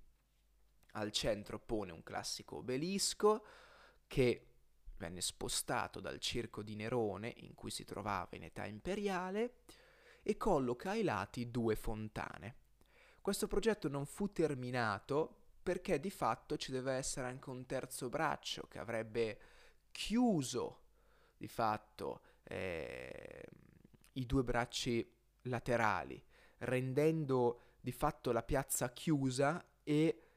Al 0.93 1.11
centro 1.11 1.59
pone 1.59 1.93
un 1.93 2.03
classico 2.03 2.57
obelisco 2.57 3.45
che 4.07 4.49
venne 4.97 5.21
spostato 5.21 6.01
dal 6.01 6.19
circo 6.19 6.63
di 6.63 6.77
Nerone 6.77 7.33
in 7.39 7.55
cui 7.55 7.71
si 7.71 7.85
trovava 7.85 8.37
in 8.37 8.45
età 8.45 8.65
imperiale 8.65 9.57
e 10.23 10.37
colloca 10.37 10.91
ai 10.91 11.03
lati 11.03 11.51
due 11.51 11.75
fontane. 11.75 12.57
Questo 13.21 13.47
progetto 13.47 13.89
non 13.89 14.07
fu 14.07 14.33
terminato 14.33 15.43
perché 15.63 15.99
di 15.99 16.11
fatto 16.11 16.57
ci 16.57 16.71
deve 16.71 16.93
essere 16.93 17.27
anche 17.27 17.51
un 17.51 17.67
terzo 17.67 18.09
braccio 18.09 18.67
che 18.69 18.79
avrebbe 18.79 19.39
chiuso 19.95 20.81
di 21.37 21.47
fatto 21.47 22.23
eh, 22.43 23.47
i 24.15 24.27
due 24.27 24.43
bracci 24.43 25.09
laterali, 25.43 26.21
rendendo 26.59 27.61
di 27.81 27.93
fatto 27.93 28.33
la 28.33 28.43
piazza 28.43 28.93
chiusa 28.93 29.65
e 29.85 30.29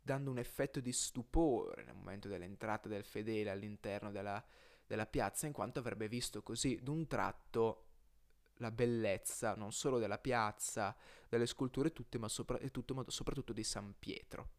dando 0.00 0.30
un 0.30 0.38
effetto 0.38 0.78
di 0.78 0.92
stupore 0.92 1.82
nel 1.82 1.96
momento 1.96 2.28
dell'entrata 2.28 2.88
del 2.88 3.04
fedele 3.04 3.50
all'interno 3.50 4.12
della, 4.12 4.42
della 4.86 5.06
piazza, 5.06 5.46
in 5.46 5.52
quanto 5.52 5.80
avrebbe 5.80 6.06
visto 6.06 6.40
così 6.42 6.78
d'un 6.80 7.08
tratto 7.08 7.86
la 8.58 8.70
bellezza 8.70 9.54
non 9.56 9.72
solo 9.72 9.98
della 9.98 10.18
piazza, 10.18 10.96
delle 11.28 11.46
sculture 11.46 11.92
tutte, 11.92 12.18
ma, 12.18 12.28
sopra, 12.28 12.58
tutto, 12.70 12.94
ma 12.94 13.04
soprattutto 13.08 13.52
di 13.52 13.64
San 13.64 13.94
Pietro. 13.98 14.50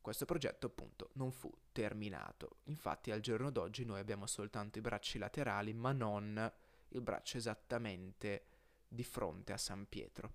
Questo 0.00 0.24
progetto 0.24 0.66
appunto 0.66 1.10
non 1.14 1.30
fu 1.32 1.52
terminato, 1.72 2.58
infatti 2.64 3.10
al 3.10 3.20
giorno 3.20 3.50
d'oggi 3.50 3.84
noi 3.84 4.00
abbiamo 4.00 4.26
soltanto 4.26 4.78
i 4.78 4.80
bracci 4.80 5.18
laterali 5.18 5.74
ma 5.74 5.92
non 5.92 6.52
il 6.88 7.02
braccio 7.02 7.36
esattamente 7.36 8.46
di 8.88 9.04
fronte 9.04 9.52
a 9.52 9.58
San 9.58 9.86
Pietro. 9.88 10.32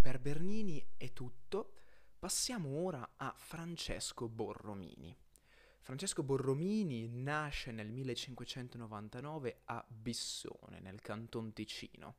Per 0.00 0.18
Bernini 0.18 0.84
è 0.96 1.12
tutto, 1.12 1.74
passiamo 2.18 2.82
ora 2.82 3.14
a 3.16 3.32
Francesco 3.36 4.28
Borromini. 4.28 5.16
Francesco 5.80 6.22
Borromini 6.22 7.08
nasce 7.08 7.70
nel 7.72 7.90
1599 7.90 9.62
a 9.64 9.84
Bissone, 9.86 10.80
nel 10.80 11.00
Canton 11.00 11.52
Ticino 11.52 12.16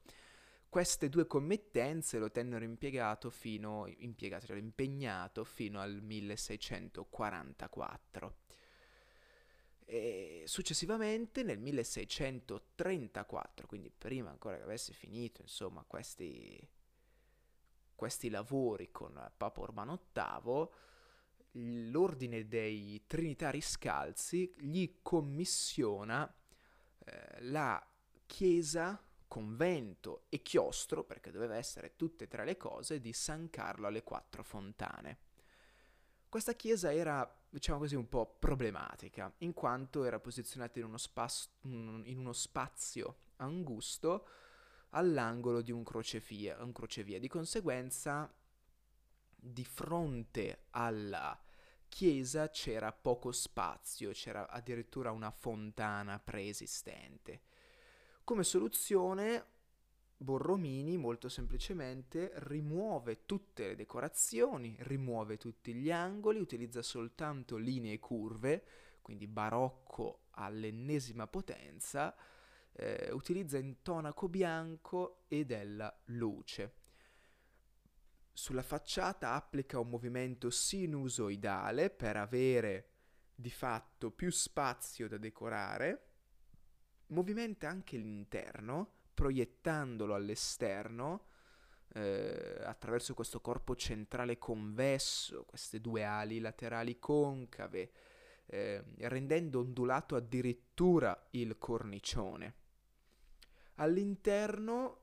Queste 0.72 1.11
due 1.11 1.26
committenze 1.26 2.18
lo 2.18 2.30
tennero 2.30 2.64
impiegato 2.64 3.28
fino, 3.28 3.87
impiegato, 3.98 4.46
cioè 4.46 4.56
impegnato 4.56 5.44
fino 5.44 5.82
al 5.82 6.00
1644. 6.00 8.37
E 9.85 10.44
successivamente 10.46 11.42
nel 11.42 11.58
1634, 11.58 13.66
quindi 13.66 13.90
prima 13.90 14.30
ancora 14.30 14.56
che 14.56 14.62
avesse 14.62 14.94
finito 14.94 15.42
insomma 15.42 15.85
questi, 15.87 16.58
questi 17.94 18.30
lavori 18.30 18.90
con 18.90 19.12
Papa 19.37 19.61
Urbano 19.61 20.04
VIII, 20.11 20.68
l'ordine 21.90 22.48
dei 22.48 23.04
Trinitari 23.06 23.61
Scalzi 23.61 24.50
gli 24.56 25.00
commissiona 25.02 26.35
eh, 27.04 27.42
la 27.42 27.87
chiesa, 28.24 28.98
convento 29.32 30.26
e 30.28 30.42
chiostro, 30.42 31.04
perché 31.04 31.30
doveva 31.30 31.56
essere 31.56 31.96
tutte 31.96 32.24
e 32.24 32.28
tre 32.28 32.44
le 32.44 32.58
cose, 32.58 33.00
di 33.00 33.14
San 33.14 33.48
Carlo 33.48 33.86
alle 33.86 34.02
Quattro 34.02 34.42
Fontane. 34.42 35.20
Questa 36.28 36.52
chiesa 36.52 36.92
era, 36.92 37.42
diciamo 37.48 37.78
così, 37.78 37.94
un 37.94 38.10
po' 38.10 38.36
problematica, 38.38 39.32
in 39.38 39.54
quanto 39.54 40.04
era 40.04 40.20
posizionata 40.20 40.80
in 40.80 40.84
uno, 40.84 40.98
spas- 40.98 41.50
in 41.62 42.14
uno 42.18 42.34
spazio 42.34 43.20
angusto 43.36 44.28
all'angolo 44.90 45.62
di 45.62 45.72
un 45.72 45.82
crocevia, 45.82 46.62
un 46.62 46.72
crocevia. 46.72 47.18
Di 47.18 47.28
conseguenza, 47.28 48.30
di 49.34 49.64
fronte 49.64 50.66
alla 50.72 51.42
chiesa 51.88 52.50
c'era 52.50 52.92
poco 52.92 53.32
spazio, 53.32 54.10
c'era 54.10 54.46
addirittura 54.50 55.10
una 55.10 55.30
fontana 55.30 56.18
preesistente. 56.18 57.40
Come 58.24 58.44
soluzione 58.44 59.46
Borromini 60.16 60.96
molto 60.96 61.28
semplicemente 61.28 62.30
rimuove 62.35 63.26
tutte 63.26 63.68
le 63.68 63.74
decorazioni, 63.74 64.76
rimuove 64.80 65.37
tutti 65.37 65.74
gli 65.74 65.90
angoli, 65.90 66.38
utilizza 66.38 66.82
soltanto 66.82 67.56
linee 67.56 67.98
curve, 67.98 68.64
quindi 69.02 69.26
barocco 69.26 70.26
all'ennesima 70.30 71.26
potenza, 71.26 72.14
eh, 72.72 73.11
utilizza 73.11 73.58
intonaco 73.58 74.28
bianco 74.28 75.24
e 75.26 75.44
della 75.44 75.92
luce. 76.06 76.74
Sulla 78.32 78.62
facciata 78.62 79.32
applica 79.32 79.80
un 79.80 79.88
movimento 79.88 80.48
sinusoidale 80.48 81.90
per 81.90 82.16
avere 82.16 82.90
di 83.35 83.50
fatto 83.50 84.12
più 84.12 84.30
spazio 84.30 85.08
da 85.08 85.18
decorare, 85.18 86.12
movimenta 87.12 87.68
anche 87.68 87.96
l'interno, 87.96 89.01
proiettandolo 89.14 90.14
all'esterno 90.14 91.27
eh, 91.94 92.62
attraverso 92.64 93.14
questo 93.14 93.40
corpo 93.40 93.77
centrale 93.77 94.38
convesso, 94.38 95.44
queste 95.44 95.81
due 95.81 96.05
ali 96.05 96.40
laterali 96.40 96.98
concave, 96.98 97.92
eh, 98.46 98.83
rendendo 98.96 99.61
ondulato 99.61 100.16
addirittura 100.16 101.29
il 101.33 101.59
cornicione. 101.59 102.55
All'interno 103.77 104.98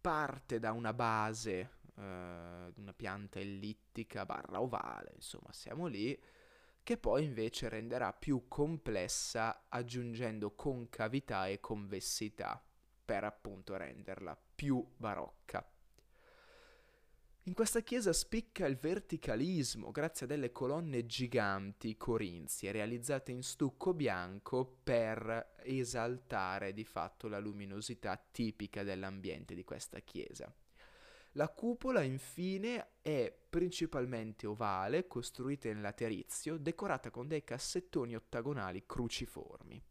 parte 0.00 0.58
da 0.58 0.72
una 0.72 0.92
base, 0.92 1.70
eh, 1.96 2.72
una 2.76 2.92
pianta 2.94 3.38
ellittica 3.38 4.26
barra 4.26 4.60
ovale, 4.60 5.12
insomma 5.14 5.52
siamo 5.52 5.86
lì, 5.86 6.18
che 6.84 6.98
poi 6.98 7.24
invece 7.24 7.70
renderà 7.70 8.12
più 8.12 8.44
complessa 8.46 9.64
aggiungendo 9.70 10.52
concavità 10.54 11.48
e 11.48 11.58
convessità 11.58 12.62
per 13.04 13.24
appunto 13.24 13.74
renderla 13.76 14.38
più 14.54 14.86
barocca. 14.96 15.66
In 17.46 17.54
questa 17.54 17.80
chiesa 17.80 18.12
spicca 18.12 18.66
il 18.66 18.76
verticalismo 18.76 19.90
grazie 19.90 20.26
a 20.26 20.28
delle 20.28 20.52
colonne 20.52 21.06
giganti 21.06 21.96
corinzie 21.96 22.72
realizzate 22.72 23.32
in 23.32 23.42
stucco 23.42 23.92
bianco 23.92 24.80
per 24.82 25.54
esaltare 25.62 26.72
di 26.72 26.84
fatto 26.84 27.28
la 27.28 27.38
luminosità 27.38 28.22
tipica 28.30 28.82
dell'ambiente 28.82 29.54
di 29.54 29.64
questa 29.64 30.00
chiesa. 30.00 30.54
La 31.36 31.48
cupola 31.48 32.02
infine 32.02 32.98
è 33.02 33.36
principalmente 33.50 34.46
ovale, 34.46 35.08
costruita 35.08 35.68
in 35.68 35.80
laterizio, 35.80 36.58
decorata 36.58 37.10
con 37.10 37.26
dei 37.26 37.42
cassettoni 37.42 38.14
ottagonali 38.14 38.84
cruciformi. 38.86 39.82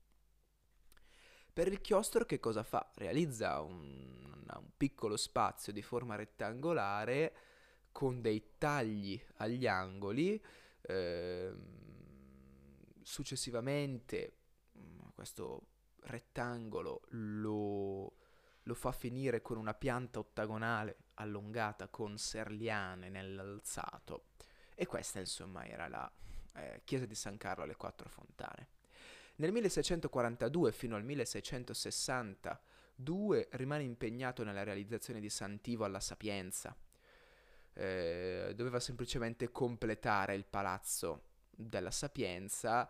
Per 1.52 1.68
il 1.68 1.82
chiostro 1.82 2.24
che 2.24 2.40
cosa 2.40 2.64
fa? 2.64 2.90
Realizza 2.96 3.60
un, 3.60 4.42
un 4.56 4.70
piccolo 4.78 5.18
spazio 5.18 5.74
di 5.74 5.82
forma 5.82 6.16
rettangolare 6.16 7.36
con 7.92 8.22
dei 8.22 8.54
tagli 8.58 9.22
agli 9.36 9.68
angoli. 9.68 10.42
Eh, 10.82 11.54
successivamente 13.02 14.38
mm, 14.78 15.10
questo 15.14 15.68
rettangolo 16.04 17.02
lo, 17.10 18.16
lo 18.64 18.74
fa 18.74 18.94
finire 18.94 19.42
con 19.42 19.58
una 19.58 19.74
pianta 19.74 20.20
ottagonale 20.20 21.03
allungata 21.16 21.88
con 21.88 22.18
serliane 22.18 23.10
nell'alzato. 23.10 24.26
E 24.76 24.86
questa 24.86 25.20
insomma 25.20 25.66
era 25.66 25.88
la 25.88 26.12
eh, 26.56 26.82
chiesa 26.84 27.06
di 27.06 27.16
San 27.16 27.38
Carlo 27.38 27.64
alle 27.64 27.76
Quattro 27.76 28.10
Fontane. 28.10 28.68
Nel 29.36 29.52
1642 29.52 30.72
fino 30.72 30.96
al 30.96 31.04
1662 31.04 33.48
rimane 33.52 33.84
impegnato 33.84 34.44
nella 34.44 34.64
realizzazione 34.64 35.20
di 35.20 35.30
Santivo 35.30 35.86
alla 35.86 36.00
Sapienza. 36.00 36.76
Eh, 37.76 38.54
doveva 38.56 38.80
semplicemente 38.80 39.52
completare 39.52 40.36
il 40.36 40.46
palazzo 40.46 41.32
della 41.50 41.90
Sapienza 41.90 42.88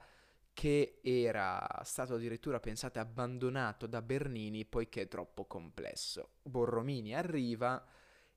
che 0.53 0.99
era 1.01 1.65
stato 1.83 2.15
addirittura 2.15 2.59
pensato 2.59 2.99
abbandonato 2.99 3.87
da 3.87 4.01
Bernini 4.01 4.65
poiché 4.65 5.07
troppo 5.07 5.45
complesso. 5.45 6.33
Borromini 6.43 7.15
arriva 7.15 7.81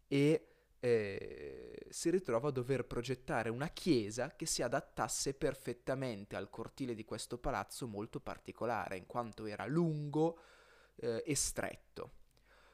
e 0.09 0.49
eh, 0.81 1.87
si 1.89 2.11
ritrova 2.11 2.49
a 2.49 2.53
dover 2.53 2.85
progettare 2.85 3.49
una 3.49 3.69
chiesa 3.69 4.35
che 4.37 4.47
si 4.47 4.63
adattasse 4.63 5.35
perfettamente 5.35 6.37
al 6.37 6.51
cortile 6.51 6.95
di 6.95 7.05
questo 7.05 7.39
palazzo 7.39 7.87
molto 7.87 8.21
particolare, 8.21 8.97
in 8.97 9.07
quanto 9.07 9.47
era 9.47 9.67
lungo 9.67 10.39
eh, 10.97 11.23
e 11.25 11.35
stretto. 11.35 12.13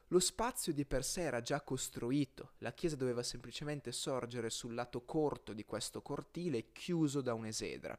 Lo 0.09 0.21
spazio 0.21 0.75
di 0.75 0.85
per 0.85 1.05
sé 1.05 1.23
era 1.23 1.41
già 1.41 1.63
costruito, 1.63 2.53
la 2.59 2.75
chiesa 2.75 2.97
doveva 2.97 3.23
semplicemente 3.23 3.93
sorgere 3.93 4.51
sul 4.51 4.75
lato 4.75 5.05
corto 5.07 5.55
di 5.55 5.65
questo 5.65 6.03
cortile 6.03 6.71
chiuso 6.73 7.23
da 7.23 7.33
un'esedra. 7.33 7.99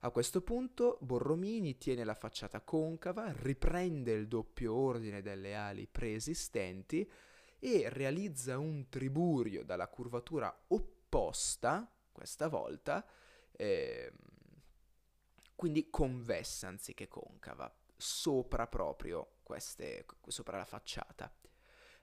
A 0.00 0.10
questo 0.10 0.40
punto 0.40 0.96
Borromini 1.02 1.76
tiene 1.76 2.04
la 2.04 2.14
facciata 2.14 2.60
concava, 2.60 3.30
riprende 3.32 4.12
il 4.12 4.26
doppio 4.26 4.74
ordine 4.74 5.20
delle 5.20 5.54
ali 5.54 5.86
preesistenti, 5.86 7.10
e 7.58 7.88
realizza 7.88 8.58
un 8.58 8.88
triburio 8.88 9.64
dalla 9.64 9.88
curvatura 9.88 10.54
opposta, 10.68 11.90
questa 12.12 12.48
volta, 12.48 13.04
eh, 13.52 14.12
quindi 15.54 15.88
convessa 15.90 16.68
anziché 16.68 17.08
concava, 17.08 17.74
sopra 17.96 18.66
proprio 18.66 19.38
queste, 19.42 20.04
sopra 20.26 20.58
la 20.58 20.64
facciata. 20.64 21.32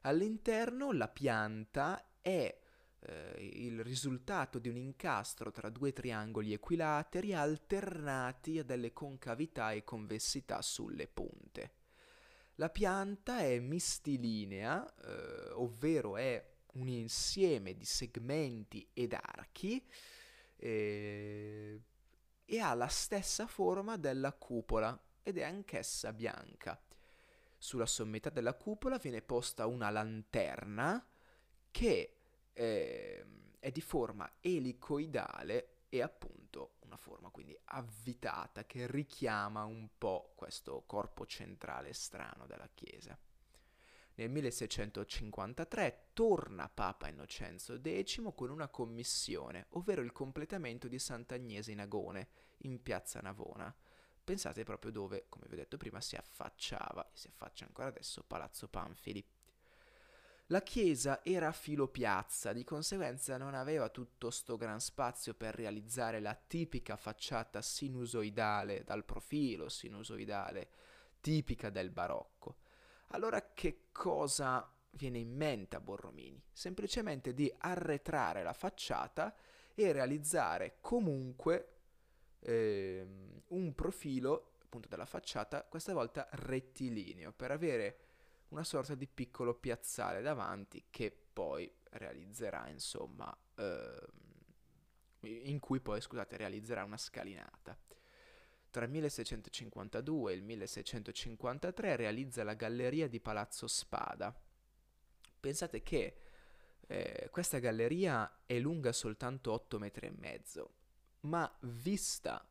All'interno 0.02 0.92
la 0.92 1.08
pianta 1.08 2.18
è 2.20 2.60
eh, 3.00 3.50
il 3.54 3.84
risultato 3.84 4.60
di 4.60 4.70
un 4.70 4.78
incastro 4.78 5.52
tra 5.52 5.70
due 5.70 5.94
triangoli 5.94 6.54
equilateri 6.54 7.34
alternati 7.34 8.60
a 8.60 8.64
delle 8.64 8.94
concavità 8.94 9.72
e 9.72 9.84
convessità 9.84 10.62
sulle 10.62 11.08
punte. 11.08 11.43
La 12.64 12.70
pianta 12.70 13.40
è 13.40 13.60
mistilinea, 13.60 14.90
eh, 14.96 15.52
ovvero 15.52 16.16
è 16.16 16.42
un 16.76 16.88
insieme 16.88 17.74
di 17.74 17.84
segmenti 17.84 18.88
ed 18.94 19.12
archi 19.12 19.86
eh, 20.56 21.82
e 22.46 22.60
ha 22.62 22.74
la 22.74 22.88
stessa 22.88 23.48
forma 23.48 23.98
della 23.98 24.32
cupola, 24.32 24.98
ed 25.24 25.40
è 25.40 25.44
anch'essa 25.44 26.14
bianca. 26.14 26.82
Sulla 27.58 27.86
sommità 27.86 28.30
della 28.30 28.54
cupola 28.54 28.98
viene 28.98 29.22
posta 29.22 29.66
una 29.66 29.90
lanterna 29.90 31.06
che 31.70 32.16
eh, 32.54 33.26
è 33.60 33.72
di 33.72 33.82
forma 33.82 34.36
elicoidale 34.40 35.73
e 35.94 36.02
appunto 36.02 36.78
una 36.86 36.98
forma 36.98 37.30
quindi 37.30 37.56
avvitata 37.66 38.66
che 38.66 38.88
richiama 38.90 39.64
un 39.66 39.90
po' 39.96 40.34
questo 40.36 40.82
corpo 40.88 41.28
centrale 41.28 41.94
strano 41.94 42.48
della 42.48 42.68
chiesa. 42.74 43.16
Nel 44.16 44.32
1653 44.32 46.08
torna 46.14 46.68
Papa 46.68 47.10
Innocenzo 47.10 47.80
X 47.80 48.34
con 48.34 48.50
una 48.50 48.70
commissione, 48.70 49.68
ovvero 49.74 50.02
il 50.02 50.12
completamento 50.12 50.88
di 50.88 50.98
Sant'Agnese 50.98 51.72
in 51.72 51.82
Agone, 51.82 52.30
in 52.64 52.82
piazza 52.82 53.20
Navona. 53.20 53.72
Pensate 54.24 54.64
proprio 54.64 54.92
dove, 54.92 55.26
come 55.30 55.46
vi 55.48 55.54
ho 55.54 55.58
detto 55.58 55.78
prima, 55.78 56.02
si 56.02 56.16
affacciava, 56.16 57.08
e 57.12 57.18
si 57.18 57.28
affaccia 57.28 57.66
ancora 57.66 57.90
adesso, 57.90 58.24
Palazzo 58.24 58.68
Panfili. 58.68 59.24
La 60.54 60.62
chiesa 60.62 61.24
era 61.24 61.48
a 61.48 61.52
filo 61.52 61.88
piazza, 61.88 62.54
di 62.54 62.64
conseguenza 62.64 63.38
non 63.38 63.56
aveva 63.56 63.90
tutto 63.90 64.30
sto 64.30 64.56
gran 64.56 64.80
spazio 64.80 65.34
per 65.34 65.56
realizzare 65.56 66.20
la 66.20 66.36
tipica 66.36 66.96
facciata 66.96 67.60
sinusoidale 67.60 68.84
dal 68.84 69.04
profilo 69.04 69.68
sinusoidale 69.68 70.70
tipica 71.22 71.72
del 71.72 71.90
barocco. 71.90 72.58
Allora 73.08 73.54
che 73.56 73.86
cosa 73.92 74.72
viene 74.92 75.18
in 75.18 75.36
mente 75.36 75.76
a 75.76 75.80
Borromini? 75.80 76.40
Semplicemente 76.52 77.34
di 77.34 77.52
arretrare 77.58 78.44
la 78.44 78.54
facciata 78.54 79.36
e 79.74 79.92
realizzare 79.92 80.78
comunque 80.82 81.78
eh, 82.42 83.04
un 83.48 83.74
profilo 83.74 84.52
appunto 84.62 84.88
della 84.88 85.08
facciata, 85.08 85.64
questa 85.64 85.94
volta 85.94 86.28
rettilineo, 86.32 87.32
per 87.32 87.50
avere 87.50 88.03
una 88.54 88.64
sorta 88.64 88.94
di 88.94 89.08
piccolo 89.08 89.56
piazzale 89.56 90.22
davanti 90.22 90.86
che 90.92 91.12
poi 91.34 91.72
realizzerà 91.90 92.70
insomma 92.70 93.36
eh, 93.56 94.08
in 95.22 95.60
cui 95.60 95.80
poi 95.80 96.00
scusate 96.00 96.38
realizzerà 96.38 96.84
una 96.84 96.98
scalinata. 96.98 97.78
Tra 98.70 98.86
il 98.86 98.92
1652 98.92 100.32
e 100.32 100.36
il 100.36 100.44
1653 100.44 101.96
realizza 101.96 102.44
la 102.44 102.54
galleria 102.54 103.08
di 103.08 103.20
Palazzo 103.20 103.68
Spada. 103.68 104.36
Pensate 105.40 105.82
che 105.82 106.18
eh, 106.86 107.30
questa 107.32 107.60
galleria 107.60 108.44
è 108.46 108.60
lunga 108.60 108.92
soltanto 108.92 109.52
8 109.52 109.80
metri 109.80 110.08
e 110.08 110.12
mezzo, 110.12 110.74
ma 111.22 111.52
vista, 111.62 112.48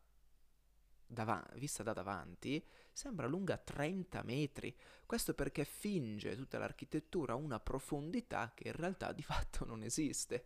dav- 1.07 1.55
vista 1.55 1.83
da 1.83 1.93
davanti 1.93 2.65
sembra 2.93 3.27
lunga 3.27 3.57
30 3.57 4.23
metri. 4.23 4.75
Questo 5.07 5.35
perché 5.35 5.65
finge 5.65 6.37
tutta 6.37 6.59
l'architettura 6.59 7.35
una 7.35 7.61
profondità 7.61 8.53
che 8.55 8.69
in 8.69 8.75
realtà 8.75 9.13
di 9.13 9.23
fatto 9.23 9.65
non 9.65 9.83
esiste. 9.83 10.45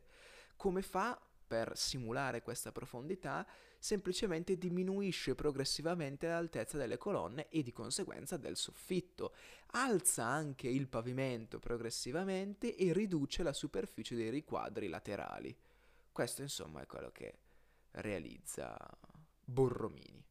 Come 0.57 0.83
fa 0.83 1.21
per 1.47 1.77
simulare 1.77 2.43
questa 2.43 2.73
profondità, 2.73 3.47
semplicemente 3.79 4.59
diminuisce 4.59 5.35
progressivamente 5.35 6.27
l'altezza 6.27 6.77
delle 6.77 6.99
colonne 6.99 7.49
e 7.49 7.63
di 7.63 7.73
conseguenza 7.73 8.37
del 8.37 8.57
soffitto, 8.57 9.35
alza 9.73 10.25
anche 10.25 10.69
il 10.69 10.89
pavimento 10.89 11.59
progressivamente 11.59 12.75
e 12.75 12.93
riduce 12.93 13.43
la 13.43 13.53
superficie 13.53 14.17
dei 14.17 14.31
riquadri 14.31 14.89
laterali. 14.89 15.57
Questo 16.11 16.43
insomma 16.43 16.83
è 16.83 16.87
quello 16.87 17.13
che 17.13 17.39
realizza 17.93 18.77
Borromini. 19.45 20.25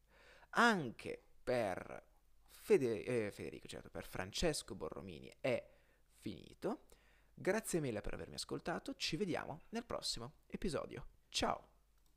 Anche 0.50 1.25
per 1.46 2.04
Fede- 2.48 3.04
eh, 3.04 3.30
Federico, 3.30 3.68
certo, 3.68 3.88
per 3.88 4.04
Francesco 4.04 4.74
Borromini 4.74 5.32
è 5.40 5.64
finito. 6.16 6.86
Grazie 7.32 7.78
mille 7.78 8.00
per 8.00 8.14
avermi 8.14 8.34
ascoltato, 8.34 8.96
ci 8.96 9.16
vediamo 9.16 9.66
nel 9.68 9.84
prossimo 9.84 10.38
episodio. 10.48 11.06
Ciao! 11.28 11.75